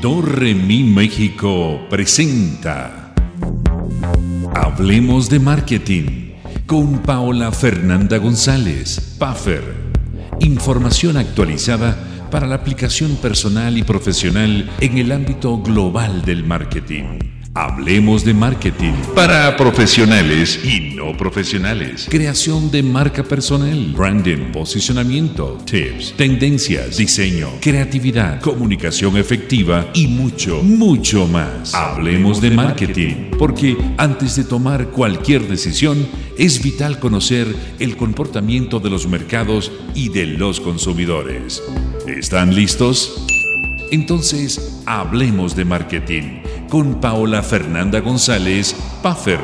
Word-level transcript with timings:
Dorremi 0.00 0.84
México 0.84 1.80
presenta 1.90 3.12
Hablemos 4.54 5.28
de 5.28 5.40
Marketing 5.40 6.34
con 6.66 7.00
Paola 7.00 7.50
Fernanda 7.50 8.18
González, 8.18 9.16
Puffer. 9.18 9.64
Información 10.38 11.16
actualizada 11.16 11.96
para 12.30 12.46
la 12.46 12.54
aplicación 12.54 13.16
personal 13.16 13.76
y 13.76 13.82
profesional 13.82 14.70
en 14.78 14.98
el 14.98 15.10
ámbito 15.10 15.58
global 15.58 16.22
del 16.24 16.44
marketing. 16.44 17.37
Hablemos 17.60 18.24
de 18.24 18.34
marketing 18.34 18.92
para 19.16 19.56
profesionales 19.56 20.60
y 20.64 20.94
no 20.94 21.16
profesionales. 21.16 22.06
Creación 22.08 22.70
de 22.70 22.84
marca 22.84 23.24
personal, 23.24 23.92
branding, 23.96 24.52
posicionamiento, 24.52 25.58
tips, 25.64 26.14
tendencias, 26.16 26.98
diseño, 26.98 27.48
creatividad, 27.60 28.40
comunicación 28.40 29.16
efectiva 29.16 29.90
y 29.92 30.06
mucho, 30.06 30.62
mucho 30.62 31.26
más. 31.26 31.74
Hablemos 31.74 32.40
de 32.40 32.52
marketing 32.52 33.30
porque 33.36 33.76
antes 33.96 34.36
de 34.36 34.44
tomar 34.44 34.90
cualquier 34.90 35.48
decisión 35.48 36.06
es 36.38 36.62
vital 36.62 37.00
conocer 37.00 37.48
el 37.80 37.96
comportamiento 37.96 38.78
de 38.78 38.90
los 38.90 39.08
mercados 39.08 39.72
y 39.96 40.10
de 40.10 40.26
los 40.26 40.60
consumidores. 40.60 41.60
¿Están 42.06 42.54
listos? 42.54 43.26
Entonces, 43.90 44.82
hablemos 44.84 45.56
de 45.56 45.64
marketing 45.64 46.42
con 46.68 47.00
Paola 47.00 47.42
Fernanda 47.42 48.00
González 48.00 48.74
Paffer. 49.02 49.40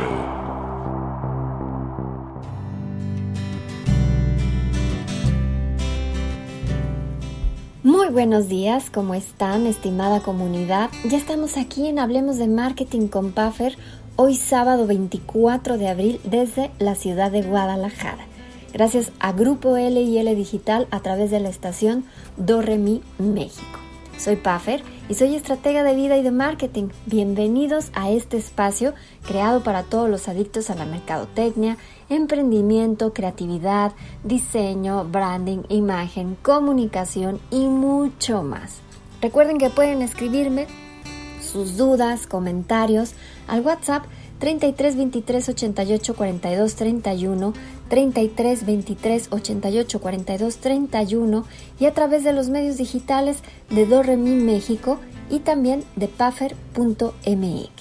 Muy 7.83 8.09
buenos 8.09 8.49
días, 8.49 8.91
¿cómo 8.91 9.15
están, 9.15 9.67
estimada 9.67 10.21
comunidad? 10.21 10.91
Ya 11.09 11.17
estamos 11.17 11.57
aquí 11.57 11.87
en 11.87 11.99
Hablemos 11.99 12.37
de 12.37 12.49
Marketing 12.49 13.09
con 13.09 13.33
Puffer, 13.33 13.79
hoy 14.17 14.37
sábado 14.37 14.87
24 14.87 15.79
de 15.79 15.89
abril 15.89 16.21
desde 16.25 16.71
la 16.79 16.97
ciudad 16.97 17.31
de 17.31 17.43
Guadalajara. 17.43 18.27
Gracias 18.75 19.11
a 19.21 19.33
Grupo 19.33 19.77
L 19.77 20.01
y 20.03 20.19
L 20.19 20.35
Digital 20.35 20.87
a 20.91 21.01
través 21.01 21.31
de 21.31 21.41
la 21.41 21.49
estación 21.49 22.05
Dorremi 22.37 23.03
México. 23.19 23.84
Soy 24.19 24.37
Puffer 24.37 24.83
y 25.09 25.15
soy 25.15 25.35
estratega 25.35 25.83
de 25.83 25.95
vida 25.95 26.17
y 26.17 26.23
de 26.23 26.31
marketing. 26.31 26.89
Bienvenidos 27.07 27.91
a 27.95 28.11
este 28.11 28.37
espacio 28.37 28.95
creado 29.27 29.63
para 29.63 29.83
todos 29.83 30.09
los 30.09 30.29
adictos 30.29 30.71
a 30.71 30.75
la 30.75 30.87
mercadotecnia, 30.87 31.77
emprendimiento, 32.09 33.13
creatividad, 33.13 33.93
diseño, 34.23 35.05
branding, 35.05 35.63
imagen, 35.69 36.37
comunicación 36.43 37.41
y 37.51 37.67
mucho 37.67 38.43
más. 38.43 38.79
Recuerden 39.21 39.59
que 39.59 39.71
pueden 39.71 40.01
escribirme 40.01 40.67
sus 41.41 41.77
dudas, 41.77 42.27
comentarios 42.27 43.15
al 43.47 43.61
WhatsApp 43.61 44.05
33 44.45 44.97
23 44.97 45.49
88 45.49 46.15
42 46.15 46.75
31, 46.75 47.55
33 47.89 48.67
23 48.67 49.29
88 49.31 50.01
42 50.01 50.57
31 50.59 51.45
y 51.81 51.87
a 51.87 51.95
través 51.95 52.25
de 52.25 52.35
los 52.35 52.51
medios 52.51 52.77
digitales 52.77 53.39
de 53.71 53.87
Doremi 53.87 54.35
México 54.35 54.99
y 55.31 55.39
también 55.39 55.83
de 55.97 56.09
puffer.mx. 56.09 57.73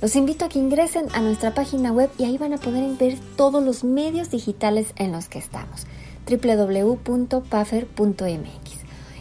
Los 0.00 0.16
invito 0.16 0.46
a 0.46 0.48
que 0.48 0.58
ingresen 0.58 1.08
a 1.12 1.20
nuestra 1.20 1.52
página 1.52 1.92
web 1.92 2.08
y 2.16 2.24
ahí 2.24 2.38
van 2.38 2.54
a 2.54 2.58
poder 2.58 2.96
ver 2.96 3.18
todos 3.36 3.62
los 3.62 3.84
medios 3.84 4.30
digitales 4.30 4.94
en 4.96 5.12
los 5.12 5.28
que 5.28 5.38
estamos 5.38 5.86
www.puffer.mx. 6.26 7.36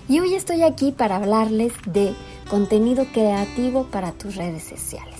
Y 0.07 0.19
hoy 0.21 0.33
estoy 0.33 0.63
aquí 0.63 0.93
para 0.93 1.17
hablarles 1.17 1.73
de 1.87 2.13
contenido 2.49 3.05
creativo 3.11 3.83
para 3.91 4.13
tus 4.13 4.37
redes 4.37 4.63
sociales. 4.63 5.14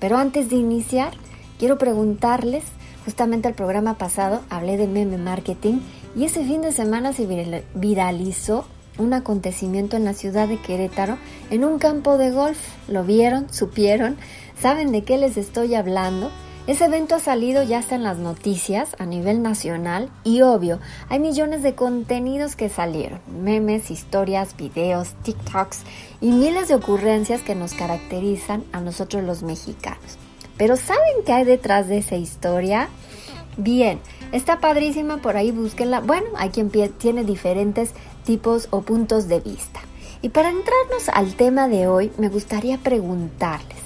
Pero 0.00 0.16
antes 0.16 0.48
de 0.48 0.56
iniciar, 0.56 1.12
quiero 1.58 1.78
preguntarles, 1.78 2.64
justamente 3.04 3.48
el 3.48 3.54
programa 3.54 3.94
pasado 3.98 4.40
hablé 4.48 4.76
de 4.76 4.86
meme 4.86 5.18
marketing 5.18 5.80
y 6.16 6.24
ese 6.24 6.44
fin 6.44 6.62
de 6.62 6.72
semana 6.72 7.12
se 7.12 7.28
viralizó 7.74 8.64
un 8.98 9.12
acontecimiento 9.14 9.96
en 9.96 10.04
la 10.04 10.14
ciudad 10.14 10.48
de 10.48 10.58
Querétaro 10.58 11.16
en 11.50 11.64
un 11.64 11.78
campo 11.78 12.18
de 12.18 12.30
golf. 12.30 12.58
¿Lo 12.88 13.04
vieron? 13.04 13.52
¿Supieron? 13.52 14.16
¿Saben 14.60 14.92
de 14.92 15.04
qué 15.04 15.18
les 15.18 15.36
estoy 15.36 15.74
hablando? 15.74 16.30
Ese 16.66 16.84
evento 16.84 17.14
ha 17.14 17.20
salido 17.20 17.62
ya 17.62 17.78
hasta 17.78 17.94
en 17.94 18.04
las 18.04 18.18
noticias 18.18 18.94
a 18.98 19.06
nivel 19.06 19.42
nacional 19.42 20.10
y 20.24 20.42
obvio, 20.42 20.78
hay 21.08 21.18
millones 21.18 21.62
de 21.62 21.74
contenidos 21.74 22.54
que 22.54 22.68
salieron, 22.68 23.20
memes, 23.42 23.90
historias, 23.90 24.56
videos, 24.56 25.14
TikToks 25.22 25.80
y 26.20 26.32
miles 26.32 26.68
de 26.68 26.74
ocurrencias 26.74 27.42
que 27.42 27.54
nos 27.54 27.74
caracterizan 27.74 28.64
a 28.72 28.80
nosotros 28.80 29.24
los 29.24 29.42
mexicanos. 29.42 30.18
Pero 30.56 30.76
¿saben 30.76 31.24
qué 31.24 31.32
hay 31.32 31.44
detrás 31.44 31.88
de 31.88 31.98
esa 31.98 32.16
historia? 32.16 32.88
Bien, 33.56 33.98
está 34.32 34.60
padrísima, 34.60 35.18
por 35.18 35.36
ahí 35.36 35.50
búsquenla. 35.50 36.00
Bueno, 36.00 36.28
hay 36.36 36.50
quien 36.50 36.70
tiene 36.70 37.24
diferentes 37.24 37.92
tipos 38.24 38.68
o 38.70 38.82
puntos 38.82 39.28
de 39.28 39.40
vista. 39.40 39.80
Y 40.22 40.28
para 40.28 40.50
entrarnos 40.50 41.08
al 41.12 41.34
tema 41.34 41.68
de 41.68 41.86
hoy, 41.86 42.12
me 42.18 42.28
gustaría 42.28 42.78
preguntarles, 42.78 43.80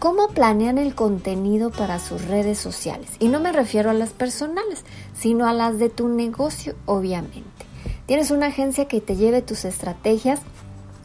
¿Cómo 0.00 0.28
planean 0.28 0.78
el 0.78 0.94
contenido 0.94 1.70
para 1.70 1.98
sus 1.98 2.24
redes 2.24 2.56
sociales? 2.56 3.10
Y 3.18 3.28
no 3.28 3.38
me 3.38 3.52
refiero 3.52 3.90
a 3.90 3.92
las 3.92 4.14
personales, 4.14 4.86
sino 5.12 5.46
a 5.46 5.52
las 5.52 5.78
de 5.78 5.90
tu 5.90 6.08
negocio, 6.08 6.74
obviamente. 6.86 7.66
¿Tienes 8.06 8.30
una 8.30 8.46
agencia 8.46 8.88
que 8.88 9.02
te 9.02 9.16
lleve 9.16 9.42
tus 9.42 9.66
estrategias 9.66 10.40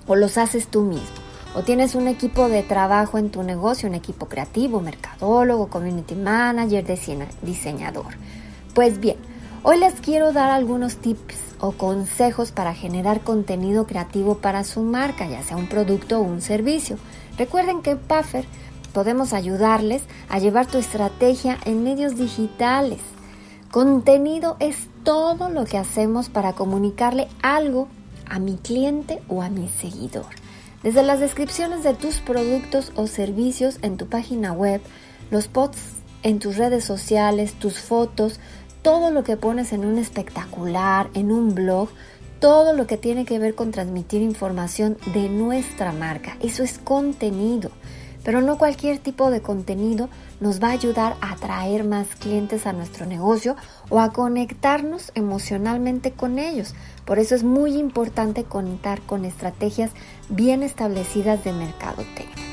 o 0.08 0.16
los 0.16 0.38
haces 0.38 0.68
tú 0.68 0.82
mismo? 0.82 1.26
¿O 1.56 1.64
tienes 1.64 1.96
un 1.96 2.08
equipo 2.08 2.50
de 2.50 2.64
trabajo 2.64 3.18
en 3.18 3.30
tu 3.30 3.42
negocio, 3.42 3.88
un 3.88 3.96
equipo 3.96 4.28
creativo, 4.28 4.82
mercadólogo, 4.82 5.68
community 5.68 6.16
manager, 6.16 6.86
diseñador? 7.42 8.18
Pues 8.74 9.00
bien, 9.00 9.16
hoy 9.64 9.80
les 9.80 9.94
quiero 9.96 10.34
dar 10.34 10.52
algunos 10.52 10.98
tips 10.98 11.36
o 11.62 11.72
consejos 11.72 12.52
para 12.52 12.74
generar 12.74 13.22
contenido 13.22 13.88
creativo 13.88 14.40
para 14.40 14.66
su 14.66 14.82
marca, 14.82 15.28
ya 15.28 15.44
sea 15.44 15.56
un 15.56 15.68
producto 15.68 16.20
o 16.20 16.24
un 16.24 16.42
servicio. 16.42 16.98
Recuerden 17.38 17.82
que 17.82 17.96
Puffer 17.96 18.46
podemos 18.94 19.32
ayudarles 19.32 20.04
a 20.30 20.40
llevar 20.40 20.68
tu 20.68 20.78
estrategia 20.78 21.58
en 21.66 21.84
medios 21.84 22.18
digitales. 22.18 23.00
Contenido 23.72 24.58
es 24.60 24.76
todo 25.04 25.50
lo 25.50 25.66
que 25.66 25.78
hacemos 25.78 26.30
para 26.30 26.54
comunicarle 26.54 27.28
algo 27.42 27.88
a 28.30 28.40
mi 28.40 28.58
cliente 28.58 29.22
o 29.28 29.42
a 29.42 29.50
mi 29.50 29.70
seguidor. 29.70 30.28
Desde 30.84 31.04
las 31.04 31.20
descripciones 31.20 31.84
de 31.84 31.94
tus 31.94 32.20
productos 32.20 32.92
o 32.96 33.08
servicios 33.08 33.80
en 33.82 33.98
tu 33.98 34.08
página 34.08 34.52
web, 34.54 34.82
los 35.32 35.48
posts 35.48 35.80
en 36.24 36.40
tus 36.40 36.58
redes 36.58 36.84
sociales, 36.84 37.54
tus 37.54 37.80
fotos, 37.80 38.40
todo 38.82 39.10
lo 39.10 39.24
que 39.24 39.38
pones 39.38 39.74
en 39.74 39.84
un 39.84 39.98
espectacular, 39.98 41.10
en 41.14 41.32
un 41.32 41.56
blog, 41.56 41.90
todo 42.40 42.74
lo 42.74 42.86
que 42.86 42.98
tiene 42.98 43.26
que 43.26 43.40
ver 43.40 43.56
con 43.56 43.72
transmitir 43.72 44.22
información 44.22 44.98
de 45.14 45.30
nuestra 45.30 45.92
marca. 45.92 46.38
Eso 46.42 46.62
es 46.62 46.78
contenido. 46.78 47.72
Pero 48.26 48.42
no 48.42 48.58
cualquier 48.58 48.98
tipo 48.98 49.30
de 49.30 49.42
contenido 49.42 50.10
nos 50.42 50.62
va 50.62 50.70
a 50.70 50.72
ayudar 50.72 51.16
a 51.22 51.32
atraer 51.34 51.86
más 51.86 52.08
clientes 52.16 52.66
a 52.66 52.74
nuestro 52.74 53.06
negocio 53.06 53.56
o 53.90 54.02
a 54.02 54.12
conectarnos 54.12 55.12
emocionalmente 55.16 56.12
con 56.12 56.40
ellos. 56.40 56.74
Por 57.06 57.20
eso 57.20 57.36
es 57.36 57.44
muy 57.44 57.78
importante 57.78 58.44
contar 58.44 59.02
con 59.02 59.24
estrategias 59.24 59.92
bien 60.28 60.64
establecidas 60.64 61.44
de 61.44 61.54
mercadotecnia. 61.54 62.46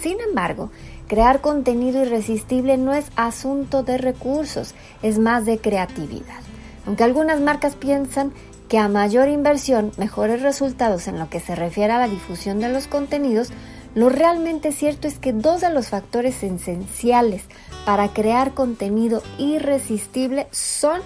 Sin 0.00 0.18
embargo, 0.20 0.70
crear 1.08 1.40
contenido 1.40 2.02
irresistible 2.02 2.78
no 2.78 2.94
es 2.94 3.06
asunto 3.14 3.82
de 3.82 3.98
recursos, 3.98 4.74
es 5.02 5.18
más 5.18 5.44
de 5.44 5.58
creatividad. 5.58 6.40
Aunque 6.86 7.04
algunas 7.04 7.40
marcas 7.40 7.76
piensan 7.76 8.32
que 8.68 8.78
a 8.78 8.88
mayor 8.88 9.28
inversión, 9.28 9.92
mejores 9.96 10.42
resultados 10.42 11.08
en 11.08 11.18
lo 11.18 11.28
que 11.28 11.40
se 11.40 11.54
refiere 11.54 11.92
a 11.92 11.98
la 11.98 12.08
difusión 12.08 12.60
de 12.60 12.68
los 12.68 12.86
contenidos, 12.86 13.50
lo 13.94 14.08
realmente 14.08 14.72
cierto 14.72 15.08
es 15.08 15.18
que 15.18 15.32
dos 15.32 15.60
de 15.60 15.72
los 15.72 15.88
factores 15.88 16.42
esenciales 16.42 17.42
para 17.84 18.08
crear 18.12 18.54
contenido 18.54 19.22
irresistible 19.38 20.46
son 20.50 21.00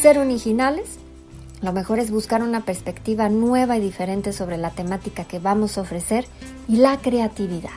ser 0.00 0.18
originales, 0.18 0.98
lo 1.62 1.72
mejor 1.72 1.98
es 1.98 2.10
buscar 2.10 2.42
una 2.42 2.64
perspectiva 2.64 3.28
nueva 3.28 3.76
y 3.76 3.80
diferente 3.80 4.32
sobre 4.32 4.58
la 4.58 4.70
temática 4.70 5.24
que 5.24 5.38
vamos 5.38 5.78
a 5.78 5.82
ofrecer 5.82 6.26
y 6.68 6.76
la 6.76 6.98
creatividad. 6.98 7.70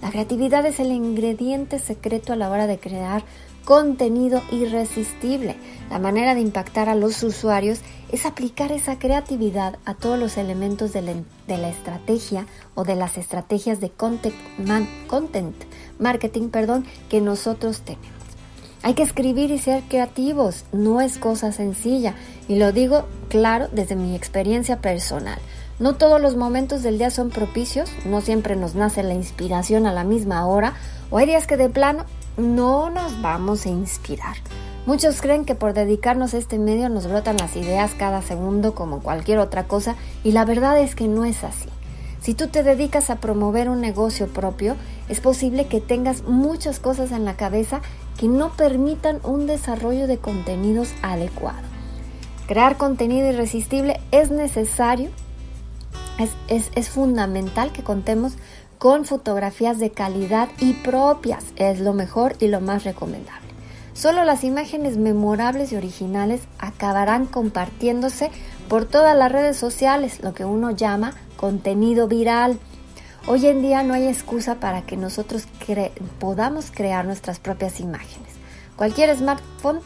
La 0.00 0.10
creatividad 0.10 0.64
es 0.66 0.80
el 0.80 0.92
ingrediente 0.92 1.78
secreto 1.78 2.32
a 2.32 2.36
la 2.36 2.50
hora 2.50 2.66
de 2.66 2.78
crear 2.78 3.24
contenido 3.64 4.42
irresistible. 4.50 5.56
La 5.90 5.98
manera 5.98 6.34
de 6.34 6.40
impactar 6.40 6.88
a 6.88 6.94
los 6.94 7.22
usuarios 7.22 7.80
es 8.12 8.26
aplicar 8.26 8.72
esa 8.72 8.98
creatividad 8.98 9.78
a 9.84 9.94
todos 9.94 10.18
los 10.18 10.36
elementos 10.36 10.92
de 10.92 11.02
la, 11.02 11.68
estrategia 11.68 12.46
o 12.74 12.84
de 12.84 12.94
las 12.94 13.18
estrategias 13.18 13.80
de 13.80 13.90
content, 13.90 14.34
marketing 15.98 16.48
perdón, 16.50 16.84
que 17.08 17.20
nosotros 17.20 17.80
tenemos. 17.80 18.08
Hay 18.82 18.94
que 18.94 19.02
escribir 19.02 19.50
y 19.50 19.58
ser 19.58 19.82
creativos, 19.84 20.64
no 20.72 21.00
es 21.00 21.16
cosa 21.16 21.52
sencilla 21.52 22.14
y 22.48 22.56
lo 22.56 22.70
digo 22.70 23.06
claro 23.30 23.68
desde 23.72 23.96
mi 23.96 24.14
experiencia 24.14 24.82
personal. 24.82 25.38
No 25.78 25.94
todos 25.96 26.20
los 26.20 26.36
momentos 26.36 26.82
del 26.82 26.98
día 26.98 27.10
son 27.10 27.30
propicios, 27.30 27.90
no 28.04 28.20
siempre 28.20 28.54
nos 28.54 28.74
nace 28.74 29.02
la 29.02 29.14
inspiración 29.14 29.86
a 29.86 29.92
la 29.92 30.04
misma 30.04 30.46
hora, 30.46 30.74
o 31.10 31.18
hay 31.18 31.26
días 31.26 31.46
que 31.46 31.56
de 31.56 31.68
plano 31.68 32.04
no 32.36 32.90
nos 32.90 33.20
vamos 33.22 33.66
a 33.66 33.70
inspirar. 33.70 34.36
Muchos 34.86 35.22
creen 35.22 35.44
que 35.44 35.54
por 35.54 35.72
dedicarnos 35.72 36.34
a 36.34 36.38
este 36.38 36.58
medio 36.58 36.88
nos 36.88 37.06
brotan 37.06 37.36
las 37.38 37.56
ideas 37.56 37.94
cada 37.94 38.20
segundo 38.20 38.74
como 38.74 39.00
cualquier 39.00 39.38
otra 39.38 39.64
cosa 39.64 39.96
y 40.22 40.32
la 40.32 40.44
verdad 40.44 40.78
es 40.78 40.94
que 40.94 41.08
no 41.08 41.24
es 41.24 41.42
así. 41.42 41.68
Si 42.20 42.34
tú 42.34 42.48
te 42.48 42.62
dedicas 42.62 43.10
a 43.10 43.16
promover 43.16 43.68
un 43.68 43.80
negocio 43.80 44.28
propio, 44.28 44.76
es 45.08 45.20
posible 45.20 45.66
que 45.66 45.80
tengas 45.80 46.24
muchas 46.24 46.80
cosas 46.80 47.12
en 47.12 47.24
la 47.24 47.36
cabeza 47.36 47.80
que 48.18 48.28
no 48.28 48.50
permitan 48.52 49.20
un 49.24 49.46
desarrollo 49.46 50.06
de 50.06 50.18
contenidos 50.18 50.92
adecuado. 51.02 51.66
Crear 52.46 52.76
contenido 52.76 53.28
irresistible 53.28 54.00
es 54.10 54.30
necesario, 54.30 55.10
es, 56.48 56.70
es 56.74 56.88
fundamental 56.90 57.72
que 57.72 57.82
contemos 57.82 58.34
con 58.84 59.06
fotografías 59.06 59.78
de 59.78 59.92
calidad 59.92 60.50
y 60.60 60.74
propias, 60.74 61.46
es 61.56 61.80
lo 61.80 61.94
mejor 61.94 62.36
y 62.38 62.48
lo 62.48 62.60
más 62.60 62.84
recomendable. 62.84 63.48
Solo 63.94 64.24
las 64.24 64.44
imágenes 64.44 64.98
memorables 64.98 65.72
y 65.72 65.76
originales 65.76 66.42
acabarán 66.58 67.24
compartiéndose 67.24 68.30
por 68.68 68.84
todas 68.84 69.16
las 69.16 69.32
redes 69.32 69.56
sociales, 69.56 70.22
lo 70.22 70.34
que 70.34 70.44
uno 70.44 70.70
llama 70.70 71.14
contenido 71.38 72.08
viral. 72.08 72.58
Hoy 73.26 73.46
en 73.46 73.62
día 73.62 73.82
no 73.84 73.94
hay 73.94 74.06
excusa 74.06 74.56
para 74.56 74.82
que 74.82 74.98
nosotros 74.98 75.46
podamos 76.18 76.70
crear 76.70 77.06
nuestras 77.06 77.38
propias 77.38 77.80
imágenes. 77.80 78.32
Cualquier 78.76 79.16
smartphone 79.16 79.80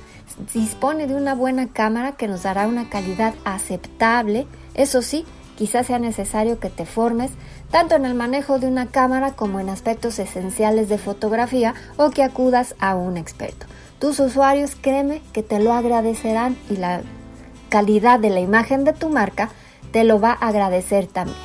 dispone 0.53 1.07
de 1.07 1.15
una 1.15 1.37
buena 1.37 1.69
cámara 1.69 2.17
que 2.17 2.27
nos 2.27 2.43
dará 2.43 2.67
una 2.67 2.91
calidad 2.91 3.35
aceptable. 3.45 4.49
Eso 4.75 5.03
sí, 5.03 5.25
quizás 5.57 5.87
sea 5.87 6.01
necesario 6.01 6.59
que 6.59 6.69
te 6.69 6.85
formes 6.85 7.31
tanto 7.71 7.95
en 7.95 8.05
el 8.05 8.15
manejo 8.15 8.59
de 8.59 8.67
una 8.67 8.87
cámara 8.87 9.33
como 9.33 9.61
en 9.61 9.69
aspectos 9.69 10.19
esenciales 10.19 10.89
de 10.89 10.99
fotografía 10.99 11.75
o 11.97 12.11
que 12.11 12.23
acudas 12.23 12.75
a 12.79 12.95
un 12.95 13.17
experto. 13.17 13.67
Tus 13.99 14.21
usuarios, 14.21 14.77
créeme 14.81 15.23
que 15.33 15.43
te 15.43 15.59
lo 15.59 15.73
agradecerán 15.73 16.57
y 16.71 16.77
la 16.77 17.03
calidad 17.69 18.21
de 18.21 18.31
la 18.31 18.41
imagen 18.41 18.85
de 18.85 18.93
tu 18.93 19.09
marca 19.09 19.51
te 19.93 20.05
lo 20.05 20.21
va 20.21 20.33
a 20.33 20.49
agradecer 20.49 21.07
también. 21.07 21.37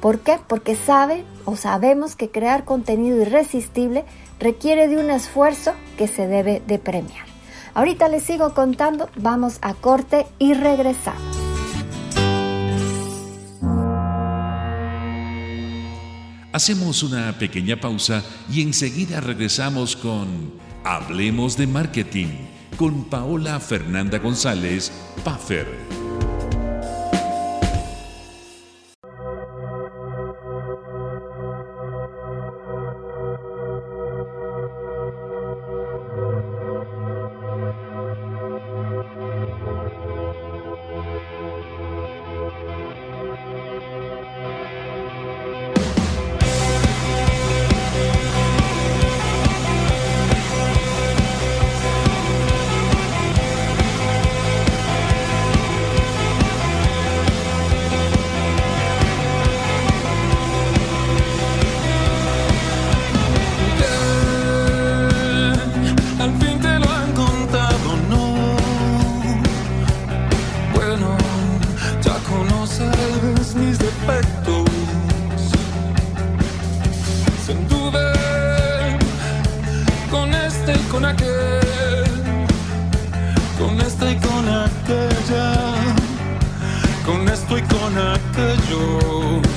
¿Por 0.00 0.20
qué? 0.20 0.38
Porque 0.48 0.74
sabe 0.74 1.24
o 1.44 1.56
sabemos 1.56 2.16
que 2.16 2.30
crear 2.30 2.64
contenido 2.64 3.20
irresistible 3.20 4.04
requiere 4.40 4.88
de 4.88 4.98
un 4.98 5.10
esfuerzo 5.10 5.74
que 5.96 6.08
se 6.08 6.26
debe 6.26 6.60
de 6.66 6.78
premiar. 6.78 7.26
Ahorita 7.74 8.08
les 8.08 8.24
sigo 8.24 8.52
contando, 8.52 9.08
vamos 9.16 9.58
a 9.62 9.74
corte 9.74 10.26
y 10.38 10.54
regresamos. 10.54 11.41
Hacemos 16.52 17.02
una 17.02 17.32
pequeña 17.38 17.80
pausa 17.80 18.22
y 18.52 18.60
enseguida 18.60 19.20
regresamos 19.20 19.96
con 19.96 20.52
Hablemos 20.84 21.56
de 21.56 21.66
Marketing 21.66 22.28
con 22.76 23.04
Paola 23.04 23.58
Fernanda 23.58 24.18
González, 24.18 24.92
Puffer. 25.24 26.01
no. 68.08 68.56
Bueno, 70.74 71.16
ya 72.02 72.16
conoces 72.28 73.54
mis 73.54 73.78
defectos. 73.78 74.68
Sin 77.46 77.68
duda, 77.68 78.12
con 80.10 80.32
este 80.34 80.72
y 80.74 80.82
con 80.90 81.04
aquel, 81.04 82.04
con 83.58 83.80
este 83.80 84.12
y 84.12 84.16
con 84.16 84.48
aquella, 84.48 85.52
con 87.04 87.28
esto 87.28 87.58
y 87.58 87.62
con 87.62 87.92
aquello 87.98 89.51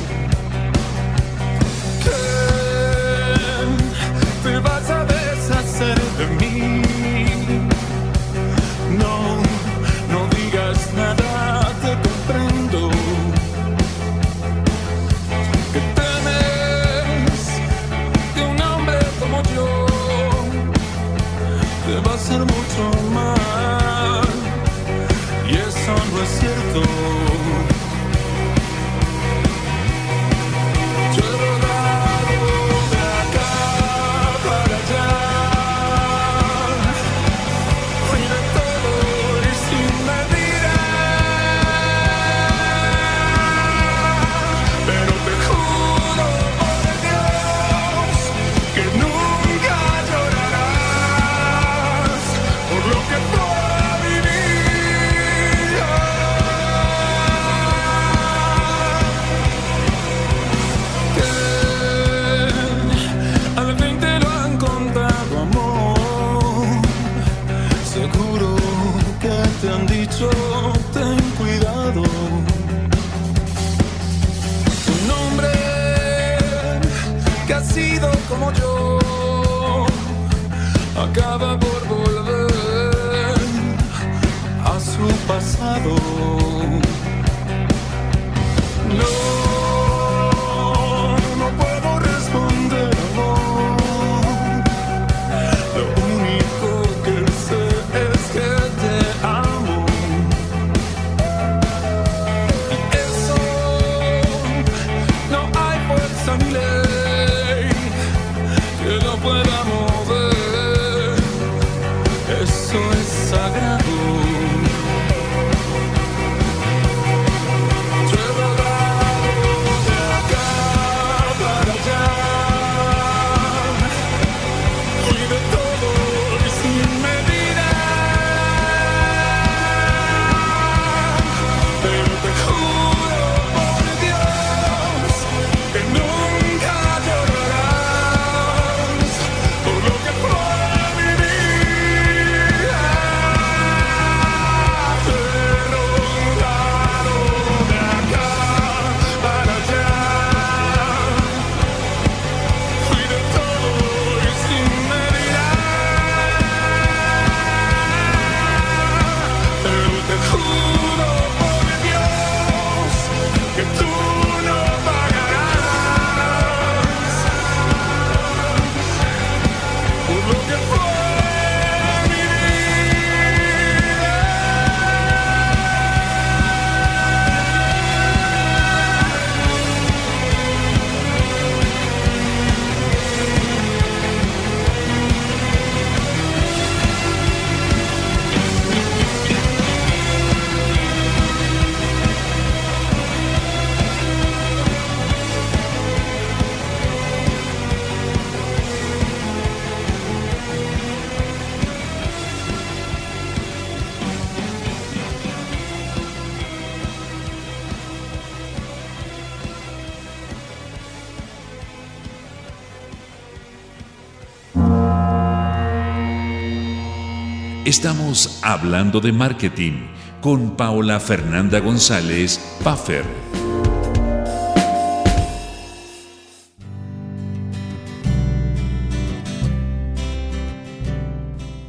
Estamos 217.66 218.42
hablando 218.44 219.00
de 219.00 219.12
marketing 219.12 219.88
con 220.22 220.56
Paola 220.56 221.00
Fernanda 221.00 221.60
González 221.60 222.40
Puffer. 222.64 223.04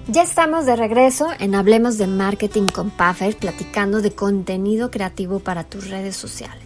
Ya 0.09 0.23
estamos 0.23 0.67
de 0.67 0.77
regreso 0.77 1.29
en 1.39 1.55
Hablemos 1.55 1.97
de 1.97 2.07
Marketing 2.07 2.67
con 2.67 2.91
Puffer, 2.91 3.35
platicando 3.35 4.03
de 4.03 4.11
contenido 4.11 4.91
creativo 4.91 5.41
para 5.41 5.65
tus 5.65 5.89
redes 5.89 6.15
sociales. 6.15 6.65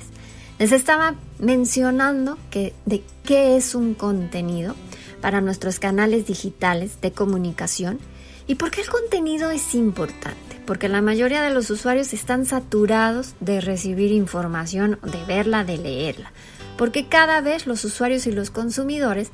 Les 0.59 0.73
estaba 0.73 1.15
mencionando 1.39 2.37
que 2.51 2.75
de 2.85 3.05
qué 3.23 3.57
es 3.57 3.77
un 3.77 3.95
contenido 3.95 4.75
para 5.21 5.41
nuestros 5.41 5.79
canales 5.79 6.27
digitales 6.27 7.01
de 7.01 7.13
comunicación 7.13 8.01
¿Y 8.51 8.57
por 8.57 8.73
qué 8.73 8.81
el 8.81 8.89
contenido 8.89 9.53
es 9.53 9.77
importante? 9.77 10.61
Porque 10.67 10.89
la 10.89 11.03
mayoría 11.03 11.41
de 11.41 11.55
los 11.55 11.71
usuarios 11.71 12.13
están 12.13 12.47
saturados 12.47 13.37
de 13.39 13.61
recibir 13.61 14.11
información, 14.11 14.99
de 15.05 15.25
verla, 15.25 15.63
de 15.63 15.79
leerla. 15.79 16.33
Porque 16.77 17.07
cada 17.07 17.43
vez 17.43 17.69
los 17.69 17.85
usuarios 17.85 18.27
y 18.27 18.33
los 18.33 18.51
consumidores 18.51 19.31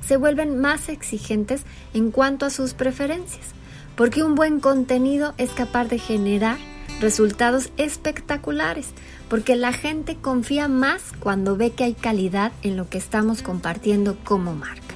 se 0.00 0.16
vuelven 0.16 0.58
más 0.58 0.88
exigentes 0.88 1.64
en 1.92 2.10
cuanto 2.10 2.46
a 2.46 2.50
sus 2.50 2.72
preferencias. 2.72 3.48
Porque 3.96 4.22
un 4.22 4.34
buen 4.34 4.60
contenido 4.60 5.34
es 5.36 5.50
capaz 5.50 5.84
de 5.88 5.98
generar 5.98 6.56
resultados 7.02 7.68
espectaculares. 7.76 8.86
Porque 9.28 9.56
la 9.56 9.74
gente 9.74 10.16
confía 10.16 10.68
más 10.68 11.02
cuando 11.20 11.58
ve 11.58 11.72
que 11.72 11.84
hay 11.84 11.92
calidad 11.92 12.50
en 12.62 12.78
lo 12.78 12.88
que 12.88 12.96
estamos 12.96 13.42
compartiendo 13.42 14.16
como 14.24 14.54
marca. 14.54 14.94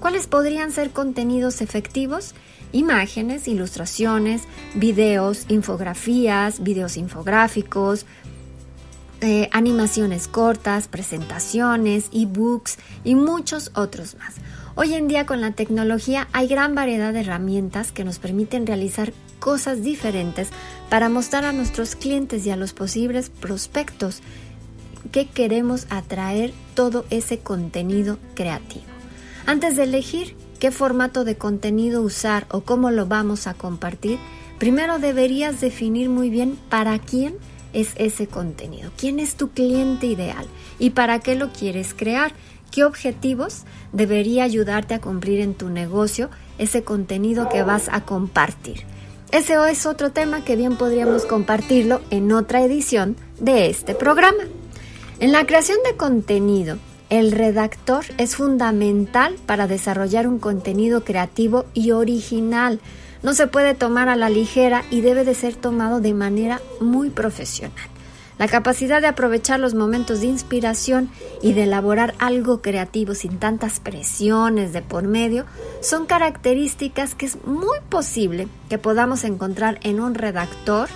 ¿Cuáles 0.00 0.28
podrían 0.28 0.72
ser 0.72 0.92
contenidos 0.92 1.60
efectivos? 1.60 2.34
Imágenes, 2.72 3.48
ilustraciones, 3.48 4.42
videos, 4.74 5.46
infografías, 5.48 6.62
videos 6.62 6.96
infográficos, 6.96 8.06
eh, 9.20 9.48
animaciones 9.52 10.26
cortas, 10.26 10.88
presentaciones, 10.88 12.08
ebooks 12.12 12.78
y 13.04 13.14
muchos 13.14 13.70
otros 13.74 14.16
más. 14.16 14.34
Hoy 14.74 14.94
en 14.94 15.06
día 15.06 15.26
con 15.26 15.40
la 15.40 15.52
tecnología 15.52 16.28
hay 16.32 16.48
gran 16.48 16.74
variedad 16.74 17.12
de 17.12 17.20
herramientas 17.20 17.92
que 17.92 18.04
nos 18.04 18.18
permiten 18.18 18.66
realizar 18.66 19.12
cosas 19.38 19.82
diferentes 19.82 20.48
para 20.88 21.08
mostrar 21.08 21.44
a 21.44 21.52
nuestros 21.52 21.94
clientes 21.94 22.46
y 22.46 22.50
a 22.50 22.56
los 22.56 22.72
posibles 22.72 23.28
prospectos 23.28 24.22
que 25.10 25.26
queremos 25.28 25.86
atraer 25.90 26.52
todo 26.74 27.04
ese 27.10 27.38
contenido 27.38 28.18
creativo. 28.34 28.84
Antes 29.46 29.76
de 29.76 29.82
elegir 29.82 30.36
qué 30.62 30.70
formato 30.70 31.24
de 31.24 31.36
contenido 31.36 32.02
usar 32.02 32.46
o 32.48 32.60
cómo 32.60 32.92
lo 32.92 33.06
vamos 33.06 33.48
a 33.48 33.54
compartir, 33.54 34.20
primero 34.60 35.00
deberías 35.00 35.60
definir 35.60 36.08
muy 36.08 36.30
bien 36.30 36.56
para 36.68 37.00
quién 37.00 37.34
es 37.72 37.94
ese 37.96 38.28
contenido, 38.28 38.92
quién 38.96 39.18
es 39.18 39.34
tu 39.34 39.50
cliente 39.50 40.06
ideal 40.06 40.46
y 40.78 40.90
para 40.90 41.18
qué 41.18 41.34
lo 41.34 41.52
quieres 41.52 41.94
crear, 41.94 42.32
qué 42.70 42.84
objetivos 42.84 43.64
debería 43.92 44.44
ayudarte 44.44 44.94
a 44.94 45.00
cumplir 45.00 45.40
en 45.40 45.54
tu 45.54 45.68
negocio 45.68 46.30
ese 46.58 46.84
contenido 46.84 47.48
que 47.48 47.64
vas 47.64 47.88
a 47.90 48.04
compartir. 48.04 48.84
Ese 49.32 49.56
es 49.68 49.84
otro 49.84 50.12
tema 50.12 50.44
que 50.44 50.54
bien 50.54 50.76
podríamos 50.76 51.24
compartirlo 51.24 52.00
en 52.10 52.30
otra 52.30 52.62
edición 52.62 53.16
de 53.40 53.68
este 53.68 53.96
programa. 53.96 54.44
En 55.18 55.32
la 55.32 55.44
creación 55.44 55.78
de 55.84 55.96
contenido, 55.96 56.78
el 57.12 57.30
redactor 57.30 58.06
es 58.16 58.36
fundamental 58.36 59.36
para 59.44 59.66
desarrollar 59.66 60.26
un 60.26 60.38
contenido 60.38 61.04
creativo 61.04 61.66
y 61.74 61.90
original. 61.90 62.80
No 63.22 63.34
se 63.34 63.46
puede 63.46 63.74
tomar 63.74 64.08
a 64.08 64.16
la 64.16 64.30
ligera 64.30 64.82
y 64.90 65.02
debe 65.02 65.22
de 65.26 65.34
ser 65.34 65.54
tomado 65.54 66.00
de 66.00 66.14
manera 66.14 66.62
muy 66.80 67.10
profesional. 67.10 67.86
La 68.38 68.48
capacidad 68.48 69.02
de 69.02 69.08
aprovechar 69.08 69.60
los 69.60 69.74
momentos 69.74 70.22
de 70.22 70.28
inspiración 70.28 71.10
y 71.42 71.52
de 71.52 71.64
elaborar 71.64 72.14
algo 72.18 72.62
creativo 72.62 73.14
sin 73.14 73.38
tantas 73.38 73.78
presiones 73.78 74.72
de 74.72 74.80
por 74.80 75.02
medio 75.02 75.44
son 75.82 76.06
características 76.06 77.14
que 77.14 77.26
es 77.26 77.44
muy 77.44 77.78
posible 77.90 78.48
que 78.70 78.78
podamos 78.78 79.24
encontrar 79.24 79.78
en 79.82 80.00
un 80.00 80.14
redactor, 80.14 80.88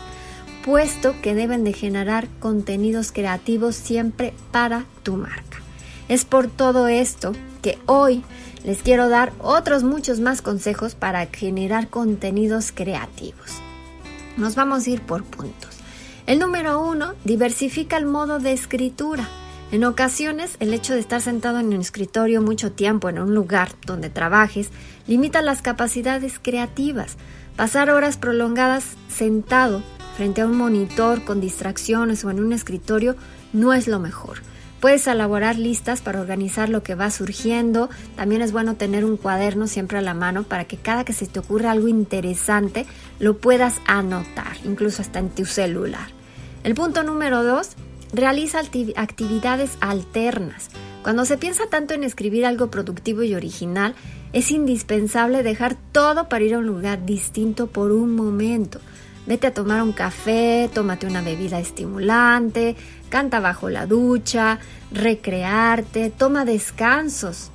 puesto 0.64 1.14
que 1.20 1.34
deben 1.34 1.62
de 1.62 1.74
generar 1.74 2.26
contenidos 2.40 3.12
creativos 3.12 3.76
siempre 3.76 4.32
para 4.50 4.86
tu 5.02 5.18
marca. 5.18 5.55
Es 6.08 6.24
por 6.24 6.46
todo 6.46 6.86
esto 6.86 7.32
que 7.62 7.78
hoy 7.86 8.22
les 8.64 8.82
quiero 8.82 9.08
dar 9.08 9.32
otros 9.40 9.82
muchos 9.82 10.20
más 10.20 10.40
consejos 10.40 10.94
para 10.94 11.26
generar 11.26 11.88
contenidos 11.88 12.72
creativos. 12.72 13.60
Nos 14.36 14.54
vamos 14.54 14.86
a 14.86 14.90
ir 14.90 15.02
por 15.02 15.24
puntos. 15.24 15.70
El 16.26 16.38
número 16.38 16.80
uno, 16.80 17.14
diversifica 17.24 17.96
el 17.96 18.06
modo 18.06 18.38
de 18.38 18.52
escritura. 18.52 19.28
En 19.72 19.84
ocasiones, 19.84 20.56
el 20.60 20.74
hecho 20.74 20.94
de 20.94 21.00
estar 21.00 21.20
sentado 21.20 21.58
en 21.58 21.66
un 21.66 21.80
escritorio 21.80 22.40
mucho 22.40 22.70
tiempo 22.70 23.08
en 23.08 23.18
un 23.18 23.34
lugar 23.34 23.72
donde 23.84 24.10
trabajes 24.10 24.70
limita 25.08 25.42
las 25.42 25.62
capacidades 25.62 26.38
creativas. 26.40 27.16
Pasar 27.56 27.90
horas 27.90 28.16
prolongadas 28.16 28.84
sentado 29.08 29.82
frente 30.16 30.40
a 30.40 30.46
un 30.46 30.56
monitor 30.56 31.24
con 31.24 31.40
distracciones 31.40 32.24
o 32.24 32.30
en 32.30 32.40
un 32.40 32.52
escritorio 32.52 33.16
no 33.52 33.72
es 33.72 33.88
lo 33.88 33.98
mejor. 33.98 34.38
Puedes 34.80 35.06
elaborar 35.06 35.58
listas 35.58 36.02
para 36.02 36.20
organizar 36.20 36.68
lo 36.68 36.82
que 36.82 36.94
va 36.94 37.10
surgiendo. 37.10 37.88
También 38.14 38.42
es 38.42 38.52
bueno 38.52 38.76
tener 38.76 39.04
un 39.04 39.16
cuaderno 39.16 39.66
siempre 39.66 39.98
a 39.98 40.02
la 40.02 40.14
mano 40.14 40.42
para 40.42 40.64
que 40.64 40.76
cada 40.76 41.04
que 41.04 41.12
se 41.12 41.26
te 41.26 41.38
ocurra 41.38 41.70
algo 41.70 41.88
interesante 41.88 42.86
lo 43.18 43.38
puedas 43.38 43.80
anotar, 43.86 44.56
incluso 44.64 45.02
hasta 45.02 45.18
en 45.18 45.30
tu 45.30 45.46
celular. 45.46 46.08
El 46.62 46.74
punto 46.74 47.02
número 47.02 47.42
dos, 47.42 47.70
realiza 48.12 48.60
actividades 48.96 49.78
alternas. 49.80 50.68
Cuando 51.02 51.24
se 51.24 51.38
piensa 51.38 51.66
tanto 51.70 51.94
en 51.94 52.04
escribir 52.04 52.44
algo 52.44 52.70
productivo 52.70 53.22
y 53.22 53.34
original, 53.34 53.94
es 54.32 54.50
indispensable 54.50 55.42
dejar 55.42 55.76
todo 55.92 56.28
para 56.28 56.44
ir 56.44 56.54
a 56.54 56.58
un 56.58 56.66
lugar 56.66 57.06
distinto 57.06 57.68
por 57.68 57.92
un 57.92 58.14
momento. 58.14 58.80
Vete 59.26 59.48
a 59.48 59.54
tomar 59.54 59.82
un 59.82 59.92
café, 59.92 60.70
tómate 60.72 61.06
una 61.06 61.20
bebida 61.20 61.58
estimulante, 61.58 62.76
canta 63.08 63.40
bajo 63.40 63.68
la 63.68 63.86
ducha, 63.86 64.60
recrearte, 64.92 66.10
toma 66.10 66.44
descansos, 66.44 67.50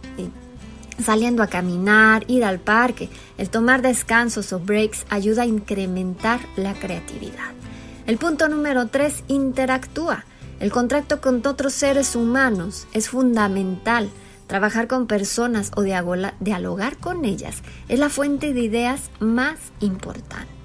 saliendo 1.01 1.43
a 1.43 1.47
caminar, 1.47 2.25
ir 2.27 2.43
al 2.43 2.59
parque. 2.59 3.09
El 3.37 3.49
tomar 3.49 3.81
descansos 3.81 4.51
o 4.51 4.59
breaks 4.59 5.05
ayuda 5.09 5.43
a 5.43 5.45
incrementar 5.45 6.41
la 6.57 6.73
creatividad. 6.73 7.51
El 8.05 8.17
punto 8.17 8.49
número 8.49 8.87
3, 8.87 9.23
interactúa. 9.29 10.25
El 10.59 10.71
contacto 10.71 11.21
con 11.21 11.41
otros 11.47 11.73
seres 11.73 12.17
humanos 12.17 12.85
es 12.93 13.09
fundamental. 13.09 14.09
Trabajar 14.47 14.87
con 14.87 15.07
personas 15.07 15.71
o 15.77 15.83
dialogar 15.83 16.97
con 16.97 17.23
ellas 17.23 17.63
es 17.87 17.97
la 17.97 18.09
fuente 18.09 18.53
de 18.53 18.59
ideas 18.59 19.09
más 19.19 19.57
importante. 19.79 20.60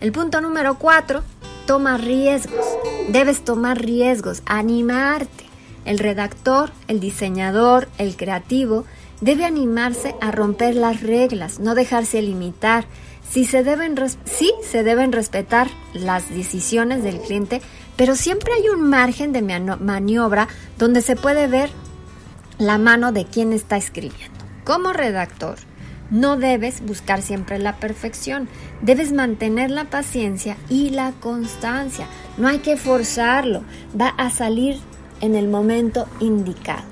El 0.00 0.12
punto 0.12 0.40
número 0.40 0.78
cuatro, 0.78 1.22
toma 1.66 1.98
riesgos. 1.98 2.64
Debes 3.08 3.44
tomar 3.44 3.78
riesgos, 3.78 4.42
animarte. 4.46 5.44
El 5.84 5.98
redactor, 5.98 6.72
el 6.88 7.00
diseñador, 7.00 7.88
el 7.98 8.16
creativo 8.16 8.86
debe 9.20 9.44
animarse 9.44 10.14
a 10.22 10.30
romper 10.30 10.74
las 10.74 11.02
reglas, 11.02 11.60
no 11.60 11.74
dejarse 11.74 12.22
limitar. 12.22 12.86
Sí 13.28 13.44
se 13.44 13.62
deben, 13.62 13.94
sí 14.24 14.54
se 14.62 14.82
deben 14.82 15.12
respetar 15.12 15.68
las 15.92 16.30
decisiones 16.30 17.02
del 17.02 17.20
cliente, 17.20 17.60
pero 17.96 18.16
siempre 18.16 18.54
hay 18.54 18.70
un 18.70 18.88
margen 18.88 19.32
de 19.32 19.42
maniobra 19.42 20.48
donde 20.78 21.02
se 21.02 21.14
puede 21.14 21.46
ver 21.46 21.70
la 22.58 22.78
mano 22.78 23.12
de 23.12 23.26
quien 23.26 23.52
está 23.52 23.76
escribiendo. 23.76 24.38
Como 24.64 24.92
redactor, 24.94 25.58
no 26.10 26.36
debes 26.36 26.80
buscar 26.84 27.22
siempre 27.22 27.58
la 27.58 27.76
perfección, 27.76 28.48
debes 28.82 29.12
mantener 29.12 29.70
la 29.70 29.84
paciencia 29.84 30.56
y 30.68 30.90
la 30.90 31.12
constancia. 31.20 32.06
No 32.36 32.48
hay 32.48 32.58
que 32.58 32.76
forzarlo, 32.76 33.62
va 33.98 34.08
a 34.08 34.30
salir 34.30 34.78
en 35.20 35.34
el 35.34 35.48
momento 35.48 36.06
indicado. 36.20 36.82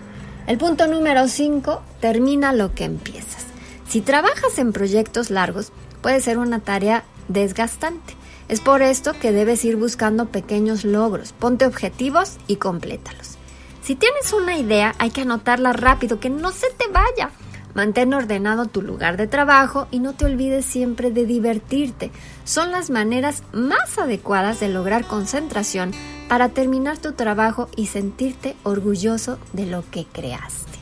El 0.46 0.58
punto 0.58 0.86
número 0.86 1.28
5, 1.28 1.82
termina 2.00 2.52
lo 2.52 2.74
que 2.74 2.84
empiezas. 2.84 3.44
Si 3.88 4.00
trabajas 4.00 4.58
en 4.58 4.72
proyectos 4.72 5.30
largos, 5.30 5.72
puede 6.00 6.20
ser 6.20 6.38
una 6.38 6.60
tarea 6.60 7.04
desgastante. 7.28 8.14
Es 8.48 8.60
por 8.60 8.80
esto 8.80 9.12
que 9.12 9.32
debes 9.32 9.64
ir 9.64 9.76
buscando 9.76 10.26
pequeños 10.26 10.84
logros, 10.84 11.32
ponte 11.32 11.66
objetivos 11.66 12.38
y 12.46 12.56
complétalos. 12.56 13.36
Si 13.82 13.94
tienes 13.94 14.32
una 14.32 14.56
idea, 14.56 14.94
hay 14.98 15.10
que 15.10 15.22
anotarla 15.22 15.72
rápido, 15.72 16.20
que 16.20 16.30
no 16.30 16.50
se 16.50 16.68
te 16.76 16.88
vaya. 16.88 17.30
Mantén 17.74 18.14
ordenado 18.14 18.66
tu 18.66 18.82
lugar 18.82 19.16
de 19.16 19.26
trabajo 19.26 19.86
y 19.90 20.00
no 20.00 20.14
te 20.14 20.24
olvides 20.24 20.64
siempre 20.64 21.10
de 21.10 21.26
divertirte. 21.26 22.10
Son 22.44 22.70
las 22.70 22.90
maneras 22.90 23.42
más 23.52 23.98
adecuadas 23.98 24.60
de 24.60 24.68
lograr 24.68 25.06
concentración 25.06 25.92
para 26.28 26.50
terminar 26.50 26.98
tu 26.98 27.12
trabajo 27.12 27.68
y 27.76 27.86
sentirte 27.86 28.56
orgulloso 28.62 29.38
de 29.52 29.66
lo 29.66 29.84
que 29.90 30.06
creaste. 30.06 30.78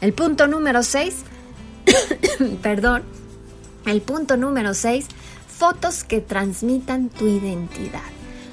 El 0.00 0.12
punto 0.12 0.46
número 0.46 0.82
6, 0.82 1.24
perdón, 2.62 3.02
el 3.86 4.02
punto 4.02 4.36
número 4.36 4.74
6, 4.74 5.06
fotos 5.48 6.04
que 6.04 6.20
transmitan 6.20 7.08
tu 7.08 7.26
identidad. 7.26 8.02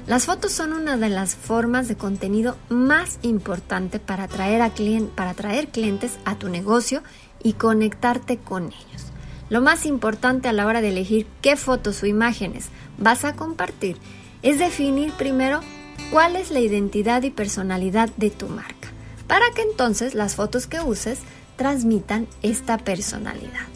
Las 0.06 0.26
fotos 0.26 0.52
son 0.52 0.74
una 0.74 0.98
de 0.98 1.08
las 1.08 1.34
formas 1.34 1.88
de 1.88 1.96
contenido 1.96 2.56
más 2.68 3.18
importante 3.22 3.98
para 3.98 4.24
atraer, 4.24 4.60
a 4.60 4.70
para 5.14 5.34
clientes 5.68 6.18
a 6.26 6.34
tu 6.36 6.50
negocio 6.50 7.02
y 7.44 7.52
conectarte 7.52 8.38
con 8.38 8.64
ellos. 8.64 9.12
Lo 9.50 9.60
más 9.60 9.86
importante 9.86 10.48
a 10.48 10.52
la 10.52 10.66
hora 10.66 10.80
de 10.80 10.88
elegir 10.88 11.28
qué 11.40 11.54
fotos 11.54 12.02
o 12.02 12.06
imágenes 12.06 12.70
vas 12.98 13.24
a 13.24 13.36
compartir 13.36 13.98
es 14.42 14.58
definir 14.58 15.12
primero 15.12 15.60
cuál 16.10 16.34
es 16.34 16.50
la 16.50 16.58
identidad 16.58 17.22
y 17.22 17.30
personalidad 17.30 18.10
de 18.16 18.30
tu 18.30 18.48
marca, 18.48 18.88
para 19.28 19.44
que 19.54 19.62
entonces 19.62 20.14
las 20.14 20.34
fotos 20.34 20.66
que 20.66 20.80
uses 20.80 21.20
transmitan 21.56 22.26
esta 22.42 22.78
personalidad. 22.78 23.66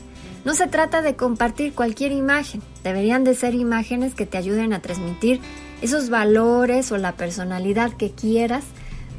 No 0.45 0.55
se 0.55 0.67
trata 0.67 1.03
de 1.03 1.15
compartir 1.15 1.75
cualquier 1.75 2.13
imagen, 2.13 2.63
deberían 2.83 3.23
de 3.23 3.35
ser 3.35 3.55
imágenes 3.55 4.15
que 4.15 4.27
te 4.27 4.39
ayuden 4.39 4.73
a 4.73 4.81
transmitir 4.81 5.41
esos 5.83 6.11
valores 6.11 6.91
o 6.91 6.97
la 6.97 7.13
personalidad 7.13 7.93
que 7.93 8.11
quieras 8.13 8.65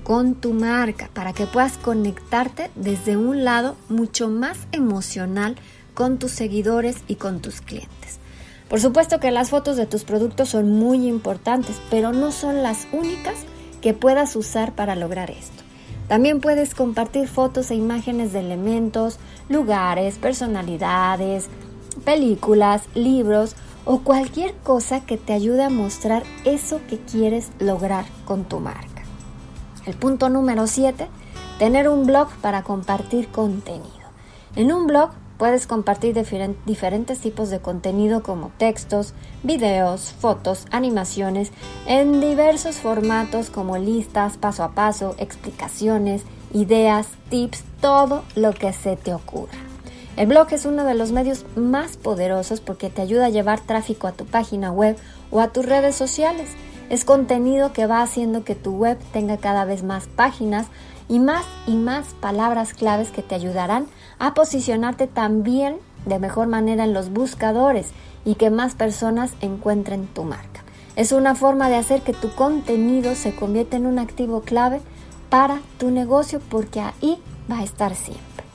con 0.09 0.33
tu 0.33 0.53
marca 0.53 1.07
para 1.13 1.33
que 1.33 1.45
puedas 1.45 1.77
conectarte 1.77 2.71
desde 2.73 3.15
un 3.15 3.43
lado 3.43 3.75
mucho 3.89 4.27
más 4.27 4.57
emocional 4.71 5.55
con 5.93 6.17
tus 6.17 6.31
seguidores 6.31 6.97
y 7.07 7.13
con 7.13 7.41
tus 7.41 7.61
clientes. 7.61 8.17
Por 8.69 8.81
supuesto 8.81 9.19
que 9.19 9.29
las 9.29 9.51
fotos 9.51 9.77
de 9.77 9.85
tus 9.85 10.05
productos 10.05 10.49
son 10.49 10.71
muy 10.71 11.07
importantes, 11.07 11.75
pero 11.91 12.11
no 12.11 12.31
son 12.31 12.63
las 12.63 12.87
únicas 12.91 13.35
que 13.81 13.93
puedas 13.93 14.35
usar 14.35 14.73
para 14.73 14.95
lograr 14.95 15.29
esto. 15.29 15.61
También 16.07 16.41
puedes 16.41 16.73
compartir 16.73 17.27
fotos 17.27 17.69
e 17.69 17.75
imágenes 17.75 18.33
de 18.33 18.39
elementos, 18.39 19.19
lugares, 19.47 20.17
personalidades, 20.17 21.49
películas, 22.03 22.81
libros 22.95 23.55
o 23.85 23.99
cualquier 23.99 24.55
cosa 24.63 25.05
que 25.05 25.17
te 25.17 25.33
ayude 25.33 25.65
a 25.65 25.69
mostrar 25.69 26.23
eso 26.45 26.81
que 26.89 26.97
quieres 26.97 27.51
lograr 27.59 28.05
con 28.25 28.45
tu 28.45 28.59
marca. 28.59 28.88
El 29.89 29.95
punto 29.95 30.29
número 30.29 30.67
7, 30.67 31.07
tener 31.57 31.89
un 31.89 32.05
blog 32.05 32.27
para 32.41 32.61
compartir 32.61 33.27
contenido. 33.29 33.89
En 34.55 34.71
un 34.71 34.85
blog 34.85 35.09
puedes 35.39 35.65
compartir 35.65 36.13
diferentes 36.67 37.17
tipos 37.17 37.49
de 37.49 37.59
contenido 37.59 38.21
como 38.21 38.51
textos, 38.59 39.15
videos, 39.41 40.13
fotos, 40.19 40.67
animaciones, 40.69 41.51
en 41.87 42.21
diversos 42.21 42.75
formatos 42.75 43.49
como 43.49 43.79
listas, 43.79 44.37
paso 44.37 44.63
a 44.63 44.75
paso, 44.75 45.15
explicaciones, 45.17 46.21
ideas, 46.53 47.07
tips, 47.31 47.63
todo 47.81 48.21
lo 48.35 48.53
que 48.53 48.73
se 48.73 48.95
te 48.95 49.11
ocurra. 49.15 49.57
El 50.17 50.27
blog 50.27 50.53
es 50.53 50.65
uno 50.65 50.83
de 50.83 50.93
los 50.93 51.11
medios 51.11 51.45
más 51.55 51.97
poderosos 51.97 52.61
porque 52.61 52.91
te 52.91 53.01
ayuda 53.01 53.25
a 53.25 53.29
llevar 53.29 53.59
tráfico 53.59 54.05
a 54.05 54.11
tu 54.11 54.25
página 54.25 54.71
web 54.71 54.97
o 55.31 55.39
a 55.39 55.47
tus 55.47 55.65
redes 55.65 55.95
sociales. 55.95 56.51
Es 56.89 57.05
contenido 57.05 57.71
que 57.71 57.85
va 57.85 58.01
haciendo 58.01 58.43
que 58.43 58.55
tu 58.55 58.71
web 58.75 58.97
tenga 59.13 59.37
cada 59.37 59.63
vez 59.63 59.83
más 59.83 60.07
páginas 60.07 60.65
y 61.07 61.19
más 61.19 61.45
y 61.67 61.75
más 61.75 62.15
palabras 62.19 62.73
claves 62.73 63.11
que 63.11 63.21
te 63.21 63.35
ayudarán 63.35 63.85
a 64.17 64.33
posicionarte 64.33 65.05
también 65.05 65.77
de 66.07 66.17
mejor 66.17 66.47
manera 66.47 66.83
en 66.83 66.93
los 66.93 67.11
buscadores 67.11 67.91
y 68.25 68.35
que 68.35 68.49
más 68.49 68.73
personas 68.73 69.33
encuentren 69.41 70.07
tu 70.07 70.23
marca. 70.23 70.63
Es 70.95 71.11
una 71.11 71.35
forma 71.35 71.69
de 71.69 71.75
hacer 71.75 72.01
que 72.01 72.13
tu 72.13 72.33
contenido 72.33 73.13
se 73.13 73.35
convierta 73.35 73.77
en 73.77 73.85
un 73.85 73.99
activo 73.99 74.41
clave 74.41 74.81
para 75.29 75.59
tu 75.77 75.91
negocio 75.91 76.41
porque 76.49 76.81
ahí 76.81 77.21
va 77.49 77.59
a 77.59 77.63
estar 77.63 77.95
siempre. 77.95 78.45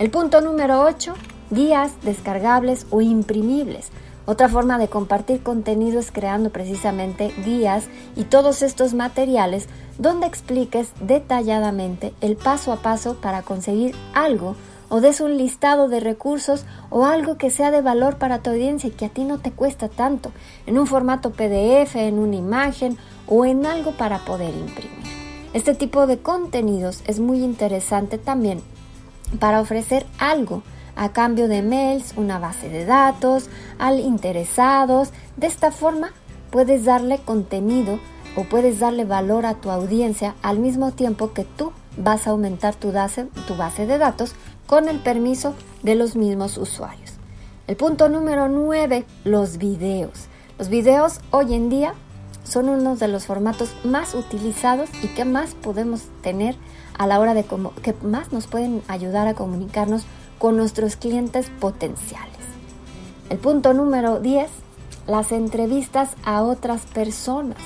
El 0.00 0.10
punto 0.10 0.40
número 0.40 0.82
8, 0.82 1.14
guías 1.50 1.92
descargables 2.02 2.86
o 2.90 3.00
imprimibles. 3.00 3.90
Otra 4.26 4.48
forma 4.48 4.78
de 4.78 4.88
compartir 4.88 5.42
contenido 5.42 6.00
es 6.00 6.10
creando 6.10 6.50
precisamente 6.50 7.34
guías 7.44 7.84
y 8.16 8.24
todos 8.24 8.62
estos 8.62 8.94
materiales 8.94 9.68
donde 9.98 10.26
expliques 10.26 10.92
detalladamente 11.00 12.14
el 12.22 12.36
paso 12.36 12.72
a 12.72 12.76
paso 12.76 13.16
para 13.20 13.42
conseguir 13.42 13.94
algo 14.14 14.56
o 14.88 15.00
des 15.00 15.20
un 15.20 15.36
listado 15.36 15.88
de 15.88 16.00
recursos 16.00 16.64
o 16.88 17.04
algo 17.04 17.36
que 17.36 17.50
sea 17.50 17.70
de 17.70 17.82
valor 17.82 18.16
para 18.16 18.40
tu 18.40 18.50
audiencia 18.50 18.88
y 18.88 18.92
que 18.92 19.06
a 19.06 19.08
ti 19.08 19.24
no 19.24 19.38
te 19.38 19.50
cuesta 19.50 19.88
tanto, 19.88 20.30
en 20.66 20.78
un 20.78 20.86
formato 20.86 21.32
PDF, 21.32 21.96
en 21.96 22.18
una 22.18 22.36
imagen 22.36 22.96
o 23.26 23.44
en 23.44 23.66
algo 23.66 23.92
para 23.92 24.24
poder 24.24 24.54
imprimir. 24.54 25.04
Este 25.52 25.74
tipo 25.74 26.06
de 26.06 26.18
contenidos 26.18 27.02
es 27.06 27.20
muy 27.20 27.42
interesante 27.42 28.18
también 28.18 28.60
para 29.38 29.60
ofrecer 29.60 30.06
algo 30.18 30.62
a 30.96 31.12
cambio 31.12 31.48
de 31.48 31.62
mails, 31.62 32.14
una 32.16 32.38
base 32.38 32.68
de 32.68 32.84
datos, 32.84 33.48
al 33.78 34.00
interesados. 34.00 35.10
De 35.36 35.46
esta 35.46 35.70
forma 35.70 36.12
puedes 36.50 36.84
darle 36.84 37.18
contenido 37.18 37.98
o 38.36 38.44
puedes 38.44 38.80
darle 38.80 39.04
valor 39.04 39.46
a 39.46 39.54
tu 39.54 39.70
audiencia 39.70 40.34
al 40.42 40.58
mismo 40.58 40.92
tiempo 40.92 41.32
que 41.32 41.44
tú 41.44 41.72
vas 41.96 42.26
a 42.26 42.30
aumentar 42.30 42.74
tu 42.74 42.92
base, 42.92 43.26
tu 43.46 43.56
base 43.56 43.86
de 43.86 43.98
datos 43.98 44.34
con 44.66 44.88
el 44.88 44.98
permiso 45.00 45.54
de 45.82 45.94
los 45.94 46.16
mismos 46.16 46.58
usuarios. 46.58 47.12
El 47.66 47.76
punto 47.76 48.08
número 48.08 48.48
9, 48.48 49.04
los 49.24 49.58
videos. 49.58 50.26
Los 50.58 50.68
videos 50.68 51.20
hoy 51.30 51.54
en 51.54 51.70
día 51.70 51.94
son 52.44 52.68
uno 52.68 52.94
de 52.96 53.08
los 53.08 53.26
formatos 53.26 53.74
más 53.84 54.14
utilizados 54.14 54.90
y 55.02 55.08
que 55.08 55.24
más 55.24 55.54
podemos 55.54 56.02
tener 56.22 56.56
a 56.98 57.06
la 57.06 57.18
hora 57.18 57.34
de 57.34 57.44
que 57.82 57.94
más 58.02 58.32
nos 58.32 58.46
pueden 58.46 58.82
ayudar 58.86 59.26
a 59.26 59.34
comunicarnos 59.34 60.04
con 60.38 60.56
nuestros 60.56 60.96
clientes 60.96 61.50
potenciales. 61.60 62.28
El 63.30 63.38
punto 63.38 63.72
número 63.74 64.20
10, 64.20 64.48
las 65.06 65.32
entrevistas 65.32 66.10
a 66.24 66.42
otras 66.42 66.82
personas. 66.86 67.58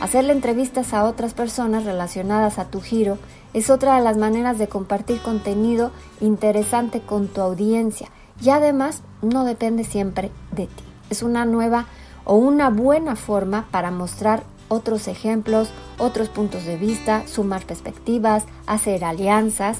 Hacerle 0.00 0.32
entrevistas 0.32 0.94
a 0.94 1.04
otras 1.04 1.34
personas 1.34 1.84
relacionadas 1.84 2.58
a 2.58 2.66
tu 2.66 2.80
giro 2.80 3.18
es 3.54 3.70
otra 3.70 3.96
de 3.96 4.02
las 4.02 4.16
maneras 4.16 4.58
de 4.58 4.68
compartir 4.68 5.20
contenido 5.20 5.90
interesante 6.20 7.00
con 7.00 7.28
tu 7.28 7.40
audiencia 7.40 8.08
y 8.40 8.50
además 8.50 9.02
no 9.22 9.44
depende 9.44 9.84
siempre 9.84 10.30
de 10.52 10.66
ti. 10.66 10.84
Es 11.10 11.22
una 11.22 11.44
nueva 11.44 11.86
o 12.24 12.36
una 12.36 12.70
buena 12.70 13.16
forma 13.16 13.66
para 13.70 13.90
mostrar 13.90 14.42
otros 14.68 15.08
ejemplos, 15.08 15.70
otros 15.98 16.28
puntos 16.28 16.64
de 16.64 16.76
vista, 16.76 17.26
sumar 17.26 17.64
perspectivas, 17.64 18.44
hacer 18.66 19.04
alianzas. 19.04 19.78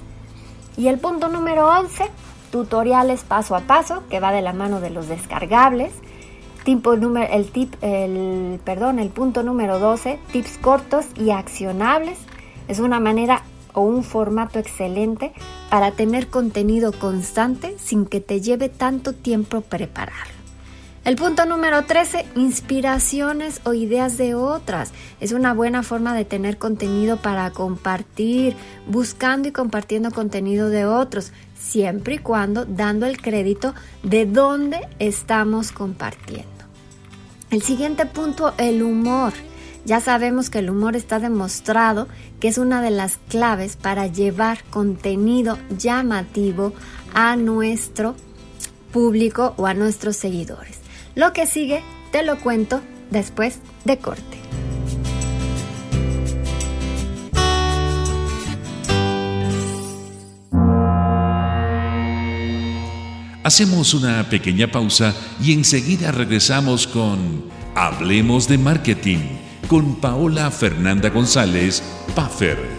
Y 0.76 0.88
el 0.88 0.98
punto 0.98 1.28
número 1.28 1.68
11, 1.68 2.04
tutoriales 2.50 3.22
paso 3.22 3.56
a 3.56 3.60
paso, 3.60 4.02
que 4.08 4.20
va 4.20 4.32
de 4.32 4.42
la 4.42 4.52
mano 4.52 4.80
de 4.80 4.90
los 4.90 5.08
descargables. 5.08 5.92
el, 6.64 7.50
tip, 7.50 7.74
el, 7.82 8.60
perdón, 8.64 8.98
el 8.98 9.08
punto 9.10 9.42
número 9.42 9.78
12, 9.78 10.18
tips 10.32 10.58
cortos 10.58 11.06
y 11.16 11.30
accionables. 11.30 12.18
Es 12.68 12.80
una 12.80 13.00
manera 13.00 13.42
o 13.72 13.82
un 13.82 14.02
formato 14.02 14.58
excelente 14.58 15.32
para 15.70 15.92
tener 15.92 16.28
contenido 16.28 16.92
constante 16.92 17.76
sin 17.78 18.06
que 18.06 18.20
te 18.20 18.40
lleve 18.40 18.68
tanto 18.68 19.12
tiempo 19.12 19.60
prepararlo. 19.60 20.38
El 21.08 21.16
punto 21.16 21.46
número 21.46 21.84
13, 21.86 22.26
inspiraciones 22.34 23.62
o 23.64 23.72
ideas 23.72 24.18
de 24.18 24.34
otras. 24.34 24.92
Es 25.20 25.32
una 25.32 25.54
buena 25.54 25.82
forma 25.82 26.14
de 26.14 26.26
tener 26.26 26.58
contenido 26.58 27.16
para 27.16 27.50
compartir, 27.50 28.54
buscando 28.86 29.48
y 29.48 29.52
compartiendo 29.52 30.10
contenido 30.10 30.68
de 30.68 30.84
otros, 30.84 31.32
siempre 31.58 32.14
y 32.14 32.18
cuando 32.18 32.64
dando 32.64 33.06
el 33.06 33.20
crédito 33.20 33.74
de 34.02 34.26
dónde 34.26 34.80
estamos 34.98 35.72
compartiendo. 35.72 36.46
El 37.50 37.62
siguiente 37.62 38.06
punto, 38.06 38.54
el 38.58 38.82
humor. 38.82 39.32
Ya 39.84 40.00
sabemos 40.00 40.50
que 40.50 40.58
el 40.58 40.68
humor 40.68 40.96
está 40.96 41.18
demostrado 41.18 42.08
que 42.40 42.48
es 42.48 42.58
una 42.58 42.82
de 42.82 42.90
las 42.90 43.16
claves 43.28 43.76
para 43.76 44.06
llevar 44.06 44.62
contenido 44.64 45.58
llamativo 45.70 46.74
a 47.14 47.36
nuestro 47.36 48.14
público 48.92 49.54
o 49.56 49.66
a 49.66 49.74
nuestros 49.74 50.16
seguidores. 50.16 50.78
Lo 51.14 51.32
que 51.32 51.46
sigue 51.46 51.82
te 52.12 52.22
lo 52.22 52.38
cuento 52.38 52.80
después 53.10 53.60
de 53.84 53.98
corte. 53.98 54.38
Hacemos 63.48 63.94
una 63.94 64.28
pequeña 64.28 64.66
pausa 64.66 65.14
y 65.42 65.54
enseguida 65.54 66.12
regresamos 66.12 66.86
con 66.86 67.44
Hablemos 67.74 68.46
de 68.46 68.58
Marketing 68.58 69.20
con 69.68 69.94
Paola 70.02 70.50
Fernanda 70.50 71.08
González, 71.08 71.82
Puffer. 72.14 72.77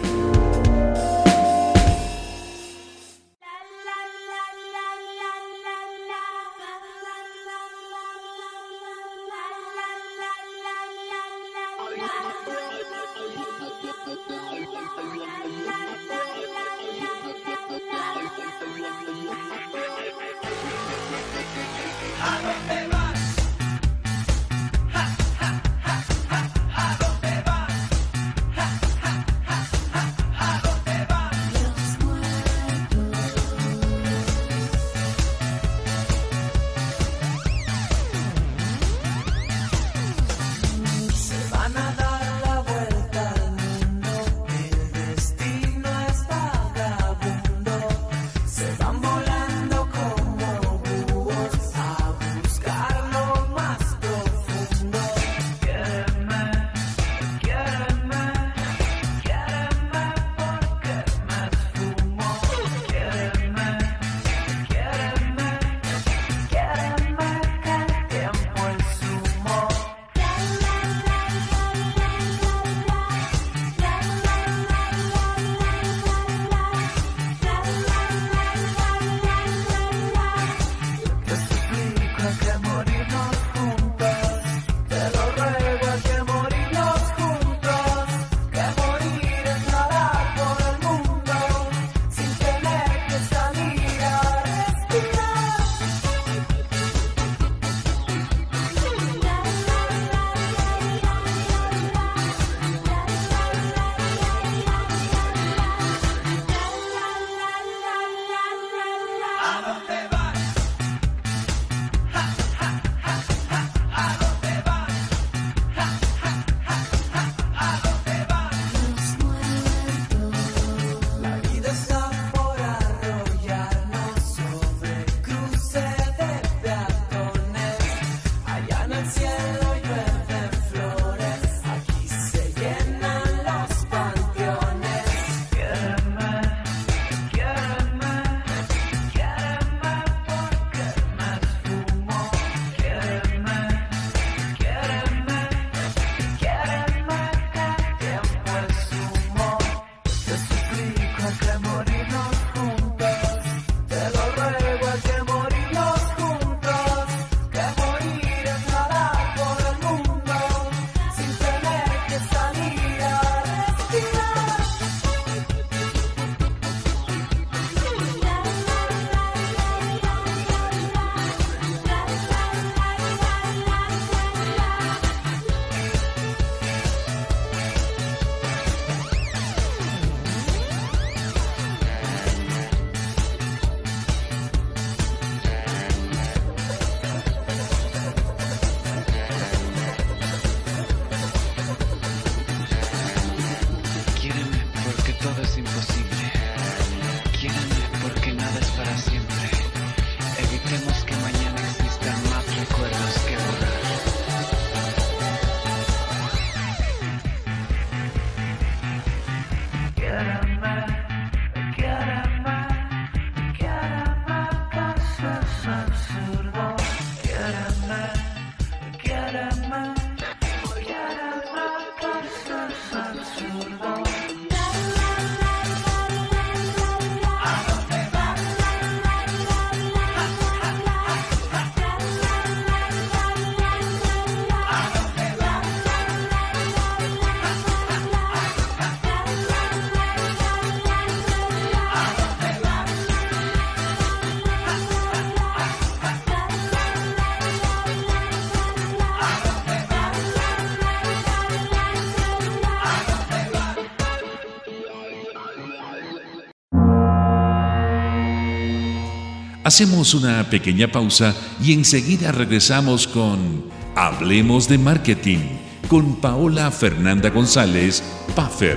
Hacemos 259.70 260.14
una 260.14 260.50
pequeña 260.50 260.88
pausa 260.88 261.32
y 261.62 261.72
enseguida 261.72 262.32
regresamos 262.32 263.06
con 263.06 263.66
Hablemos 263.94 264.68
de 264.68 264.78
Marketing 264.78 265.38
con 265.86 266.16
Paola 266.16 266.72
Fernanda 266.72 267.30
González, 267.30 268.02
Puffer. 268.34 268.76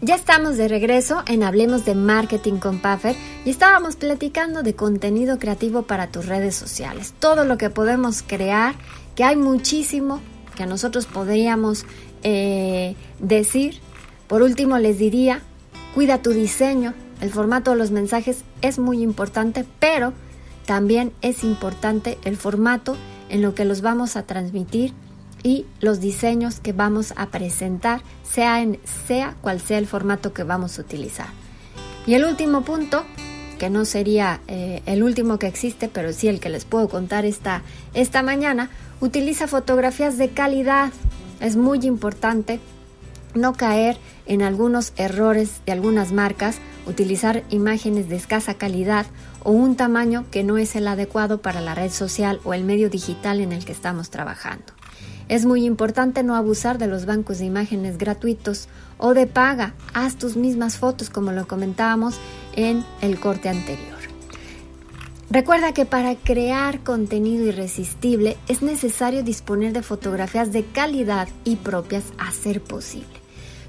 Ya 0.00 0.16
estamos 0.16 0.56
de 0.56 0.66
regreso 0.66 1.22
en 1.28 1.44
Hablemos 1.44 1.84
de 1.84 1.94
Marketing 1.94 2.54
con 2.54 2.80
Puffer 2.80 3.14
y 3.44 3.50
estábamos 3.50 3.94
platicando 3.94 4.64
de 4.64 4.74
contenido 4.74 5.38
creativo 5.38 5.82
para 5.82 6.08
tus 6.08 6.26
redes 6.26 6.56
sociales. 6.56 7.14
Todo 7.20 7.44
lo 7.44 7.56
que 7.56 7.70
podemos 7.70 8.24
crear, 8.26 8.74
que 9.14 9.22
hay 9.22 9.36
muchísimo 9.36 10.20
nosotros 10.66 11.06
podríamos 11.06 11.84
eh, 12.22 12.94
decir. 13.18 13.78
Por 14.28 14.42
último, 14.42 14.78
les 14.78 14.98
diría, 14.98 15.42
cuida 15.94 16.22
tu 16.22 16.30
diseño. 16.30 16.94
El 17.20 17.30
formato 17.30 17.72
de 17.72 17.76
los 17.76 17.90
mensajes 17.90 18.44
es 18.62 18.78
muy 18.78 19.02
importante, 19.02 19.64
pero 19.78 20.12
también 20.66 21.12
es 21.20 21.44
importante 21.44 22.18
el 22.24 22.36
formato 22.36 22.96
en 23.28 23.42
lo 23.42 23.54
que 23.54 23.64
los 23.64 23.80
vamos 23.80 24.16
a 24.16 24.24
transmitir 24.24 24.92
y 25.42 25.66
los 25.80 26.00
diseños 26.00 26.60
que 26.60 26.72
vamos 26.72 27.14
a 27.16 27.26
presentar, 27.26 28.02
sea, 28.22 28.62
en, 28.62 28.78
sea 29.06 29.36
cual 29.40 29.60
sea 29.60 29.78
el 29.78 29.86
formato 29.86 30.32
que 30.32 30.44
vamos 30.44 30.78
a 30.78 30.82
utilizar. 30.82 31.28
Y 32.06 32.14
el 32.14 32.24
último 32.24 32.62
punto, 32.62 33.04
que 33.58 33.70
no 33.70 33.84
sería 33.84 34.40
eh, 34.48 34.82
el 34.86 35.02
último 35.02 35.38
que 35.38 35.46
existe, 35.46 35.88
pero 35.88 36.12
sí 36.12 36.28
el 36.28 36.40
que 36.40 36.48
les 36.48 36.64
puedo 36.64 36.88
contar 36.88 37.24
esta, 37.24 37.62
esta 37.94 38.22
mañana, 38.22 38.70
Utiliza 39.00 39.46
fotografías 39.46 40.18
de 40.18 40.28
calidad. 40.28 40.92
Es 41.40 41.56
muy 41.56 41.78
importante 41.86 42.60
no 43.34 43.54
caer 43.54 43.96
en 44.26 44.42
algunos 44.42 44.92
errores 44.96 45.62
de 45.64 45.72
algunas 45.72 46.12
marcas, 46.12 46.58
utilizar 46.86 47.42
imágenes 47.48 48.08
de 48.08 48.16
escasa 48.16 48.54
calidad 48.54 49.06
o 49.42 49.52
un 49.52 49.76
tamaño 49.76 50.26
que 50.30 50.44
no 50.44 50.58
es 50.58 50.76
el 50.76 50.86
adecuado 50.86 51.40
para 51.40 51.62
la 51.62 51.74
red 51.74 51.90
social 51.90 52.40
o 52.44 52.52
el 52.52 52.64
medio 52.64 52.90
digital 52.90 53.40
en 53.40 53.52
el 53.52 53.64
que 53.64 53.72
estamos 53.72 54.10
trabajando. 54.10 54.66
Es 55.28 55.46
muy 55.46 55.64
importante 55.64 56.22
no 56.22 56.34
abusar 56.34 56.76
de 56.76 56.88
los 56.88 57.06
bancos 57.06 57.38
de 57.38 57.46
imágenes 57.46 57.96
gratuitos 57.96 58.68
o 58.98 59.14
de 59.14 59.26
paga. 59.26 59.74
Haz 59.94 60.16
tus 60.16 60.36
mismas 60.36 60.76
fotos 60.76 61.08
como 61.08 61.32
lo 61.32 61.46
comentábamos 61.46 62.16
en 62.54 62.84
el 63.00 63.18
corte 63.18 63.48
anterior. 63.48 63.99
Recuerda 65.32 65.72
que 65.72 65.86
para 65.86 66.16
crear 66.16 66.80
contenido 66.82 67.46
irresistible 67.46 68.36
es 68.48 68.62
necesario 68.62 69.22
disponer 69.22 69.72
de 69.72 69.84
fotografías 69.84 70.50
de 70.50 70.64
calidad 70.64 71.28
y 71.44 71.54
propias 71.54 72.02
a 72.18 72.32
ser 72.32 72.60
posible. 72.60 73.06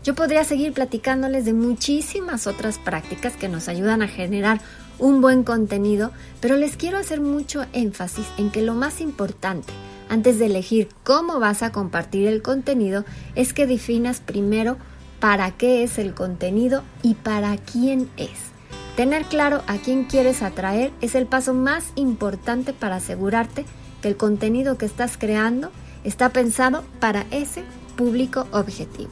Yo 0.04 0.16
podría 0.16 0.44
seguir 0.44 0.74
platicándoles 0.74 1.46
de 1.46 1.54
muchísimas 1.54 2.48
otras 2.48 2.80
prácticas 2.80 3.36
que 3.36 3.48
nos 3.48 3.68
ayudan 3.68 4.02
a 4.02 4.08
generar 4.08 4.60
un 4.98 5.22
buen 5.22 5.44
contenido, 5.44 6.10
pero 6.40 6.58
les 6.58 6.78
quiero 6.78 6.98
hacer 6.98 7.22
mucho 7.22 7.68
énfasis 7.74 8.26
en 8.40 8.50
que 8.50 8.64
lo 8.64 8.74
más 8.74 9.00
importante 9.00 9.72
antes 10.10 10.40
de 10.40 10.48
elegir 10.48 10.90
cómo 11.04 11.40
vas 11.40 11.62
a 11.62 11.72
compartir 11.72 12.28
el 12.28 12.42
contenido 12.42 13.06
es 13.36 13.54
que 13.54 13.68
definas 13.68 14.20
primero 14.20 14.78
para 15.20 15.52
qué 15.52 15.84
es 15.84 16.00
el 16.00 16.16
contenido 16.16 16.82
y 17.04 17.14
para 17.14 17.56
quién 17.58 18.10
es. 18.18 18.51
Tener 18.96 19.24
claro 19.26 19.62
a 19.68 19.78
quién 19.78 20.04
quieres 20.04 20.42
atraer 20.42 20.92
es 21.02 21.16
el 21.16 21.26
paso 21.26 21.54
más 21.54 21.92
importante 21.96 22.74
para 22.74 22.98
asegurarte 22.98 23.66
que 24.02 24.10
el 24.10 24.18
contenido 24.18 24.78
que 24.78 24.86
estás 24.86 25.18
creando 25.18 25.72
está 26.04 26.30
pensado 26.30 26.84
para 27.00 27.26
ese 27.32 27.64
público 27.96 28.48
objetivo. 28.52 29.12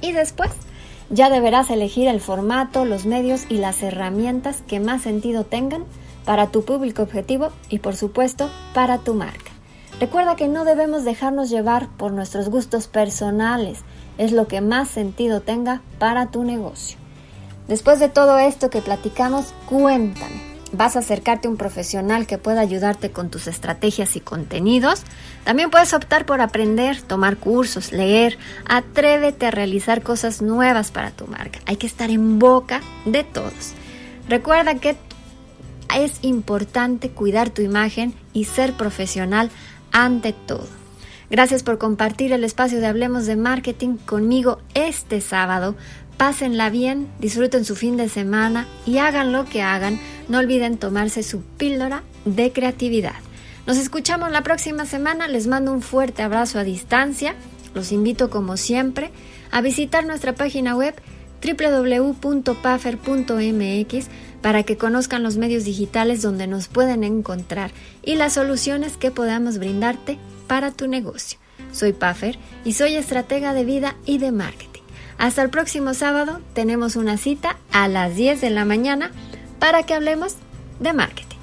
Y 0.00 0.12
después, 0.12 0.50
ya 1.10 1.30
deberás 1.30 1.70
elegir 1.70 2.06
el 2.08 2.20
formato, 2.20 2.84
los 2.84 3.06
medios 3.06 3.46
y 3.48 3.58
las 3.58 3.82
herramientas 3.82 4.62
que 4.66 4.78
más 4.78 5.02
sentido 5.02 5.44
tengan 5.44 5.84
para 6.24 6.48
tu 6.48 6.64
público 6.64 7.02
objetivo 7.02 7.50
y 7.68 7.78
por 7.80 7.96
supuesto 7.96 8.50
para 8.74 8.98
tu 8.98 9.14
marca. 9.14 9.52
Recuerda 9.98 10.36
que 10.36 10.48
no 10.48 10.64
debemos 10.64 11.04
dejarnos 11.04 11.48
llevar 11.48 11.88
por 11.96 12.12
nuestros 12.12 12.50
gustos 12.50 12.86
personales, 12.86 13.80
es 14.18 14.32
lo 14.32 14.46
que 14.46 14.60
más 14.60 14.88
sentido 14.88 15.40
tenga 15.40 15.80
para 15.98 16.30
tu 16.30 16.44
negocio. 16.44 17.05
Después 17.68 17.98
de 17.98 18.08
todo 18.08 18.38
esto 18.38 18.70
que 18.70 18.80
platicamos, 18.80 19.54
cuéntame. 19.68 20.56
¿Vas 20.72 20.96
a 20.96 20.98
acercarte 20.98 21.46
a 21.46 21.50
un 21.50 21.56
profesional 21.56 22.26
que 22.26 22.38
pueda 22.38 22.60
ayudarte 22.60 23.10
con 23.10 23.30
tus 23.30 23.46
estrategias 23.46 24.16
y 24.16 24.20
contenidos? 24.20 25.02
También 25.44 25.70
puedes 25.70 25.94
optar 25.94 26.26
por 26.26 26.40
aprender, 26.40 27.00
tomar 27.02 27.36
cursos, 27.36 27.92
leer. 27.92 28.36
Atrévete 28.68 29.46
a 29.46 29.50
realizar 29.52 30.02
cosas 30.02 30.42
nuevas 30.42 30.90
para 30.90 31.12
tu 31.12 31.26
marca. 31.28 31.60
Hay 31.66 31.76
que 31.76 31.86
estar 31.86 32.10
en 32.10 32.38
boca 32.38 32.82
de 33.04 33.24
todos. 33.24 33.74
Recuerda 34.28 34.74
que 34.74 34.96
es 35.94 36.18
importante 36.22 37.10
cuidar 37.10 37.50
tu 37.50 37.62
imagen 37.62 38.14
y 38.32 38.44
ser 38.44 38.74
profesional 38.74 39.50
ante 39.92 40.32
todo. 40.32 40.66
Gracias 41.30 41.64
por 41.64 41.78
compartir 41.78 42.32
el 42.32 42.44
espacio 42.44 42.80
de 42.80 42.86
Hablemos 42.86 43.26
de 43.26 43.34
Marketing 43.34 43.96
conmigo 43.96 44.58
este 44.74 45.20
sábado 45.20 45.74
Pásenla 46.16 46.70
bien, 46.70 47.08
disfruten 47.18 47.66
su 47.66 47.76
fin 47.76 47.98
de 47.98 48.08
semana 48.08 48.66
y 48.86 48.96
hagan 48.98 49.32
lo 49.32 49.44
que 49.44 49.62
hagan, 49.62 50.00
no 50.28 50.38
olviden 50.38 50.78
tomarse 50.78 51.22
su 51.22 51.42
píldora 51.42 52.02
de 52.24 52.52
creatividad. 52.52 53.16
Nos 53.66 53.76
escuchamos 53.76 54.30
la 54.30 54.42
próxima 54.42 54.86
semana, 54.86 55.28
les 55.28 55.46
mando 55.46 55.72
un 55.72 55.82
fuerte 55.82 56.22
abrazo 56.22 56.58
a 56.58 56.64
distancia, 56.64 57.34
los 57.74 57.92
invito 57.92 58.30
como 58.30 58.56
siempre 58.56 59.10
a 59.50 59.60
visitar 59.60 60.06
nuestra 60.06 60.34
página 60.34 60.74
web 60.74 60.94
www.puffer.mx 61.44 64.06
para 64.40 64.62
que 64.62 64.78
conozcan 64.78 65.22
los 65.22 65.36
medios 65.36 65.64
digitales 65.64 66.22
donde 66.22 66.46
nos 66.46 66.68
pueden 66.68 67.04
encontrar 67.04 67.72
y 68.02 68.14
las 68.14 68.32
soluciones 68.34 68.96
que 68.96 69.10
podamos 69.10 69.58
brindarte 69.58 70.18
para 70.46 70.70
tu 70.70 70.88
negocio. 70.88 71.38
Soy 71.72 71.92
Puffer 71.92 72.38
y 72.64 72.72
soy 72.72 72.94
estratega 72.94 73.52
de 73.52 73.64
vida 73.64 73.96
y 74.06 74.18
de 74.18 74.32
marketing. 74.32 74.75
Hasta 75.18 75.42
el 75.42 75.50
próximo 75.50 75.94
sábado 75.94 76.40
tenemos 76.54 76.96
una 76.96 77.16
cita 77.16 77.56
a 77.72 77.88
las 77.88 78.16
10 78.16 78.40
de 78.40 78.50
la 78.50 78.64
mañana 78.64 79.10
para 79.58 79.82
que 79.84 79.94
hablemos 79.94 80.36
de 80.80 80.92
marketing. 80.92 81.36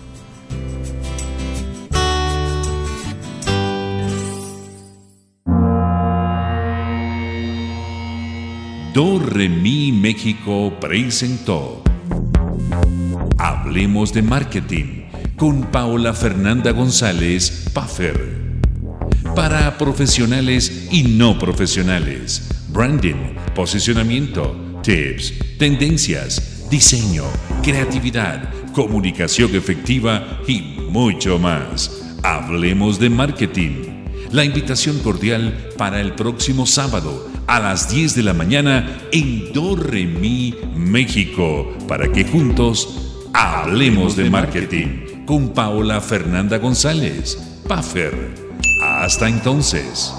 Do 8.93 9.17
Re 9.17 9.49
Mi 9.49 9.91
México 9.91 10.71
presentó 10.79 11.81
Hablemos 13.39 14.13
de 14.13 14.21
Marketing 14.21 15.09
con 15.35 15.63
Paola 15.63 16.13
Fernanda 16.13 16.71
González 16.71 17.71
Puffer. 17.73 18.53
Para 19.35 19.79
profesionales 19.79 20.89
y 20.91 21.03
no 21.03 21.39
profesionales, 21.39 22.67
branding, 22.69 23.32
posicionamiento, 23.53 24.79
tips, 24.83 25.33
tendencias, 25.57 26.67
diseño, 26.69 27.25
creatividad, 27.61 28.49
comunicación 28.73 29.55
efectiva 29.55 30.39
y 30.47 30.61
mucho 30.89 31.39
más. 31.39 32.17
Hablemos 32.23 32.99
de 32.99 33.09
Marketing. 33.09 34.05
La 34.31 34.43
invitación 34.43 34.99
cordial 34.99 35.69
para 35.77 36.01
el 36.01 36.13
próximo 36.15 36.65
sábado 36.65 37.29
a 37.47 37.59
las 37.59 37.89
10 37.89 38.15
de 38.15 38.23
la 38.23 38.33
mañana 38.33 39.01
en 39.11 39.53
Do 39.53 39.75
Re 39.75 40.05
Mi 40.05 40.55
México 40.75 41.71
para 41.87 42.11
que 42.11 42.23
juntos 42.23 43.29
hablemos 43.33 44.15
de 44.15 44.29
marketing 44.29 45.25
con 45.25 45.49
Paola 45.49 46.01
Fernanda 46.01 46.57
González, 46.57 47.37
Puffer. 47.67 48.33
Hasta 48.81 49.27
entonces. 49.29 50.13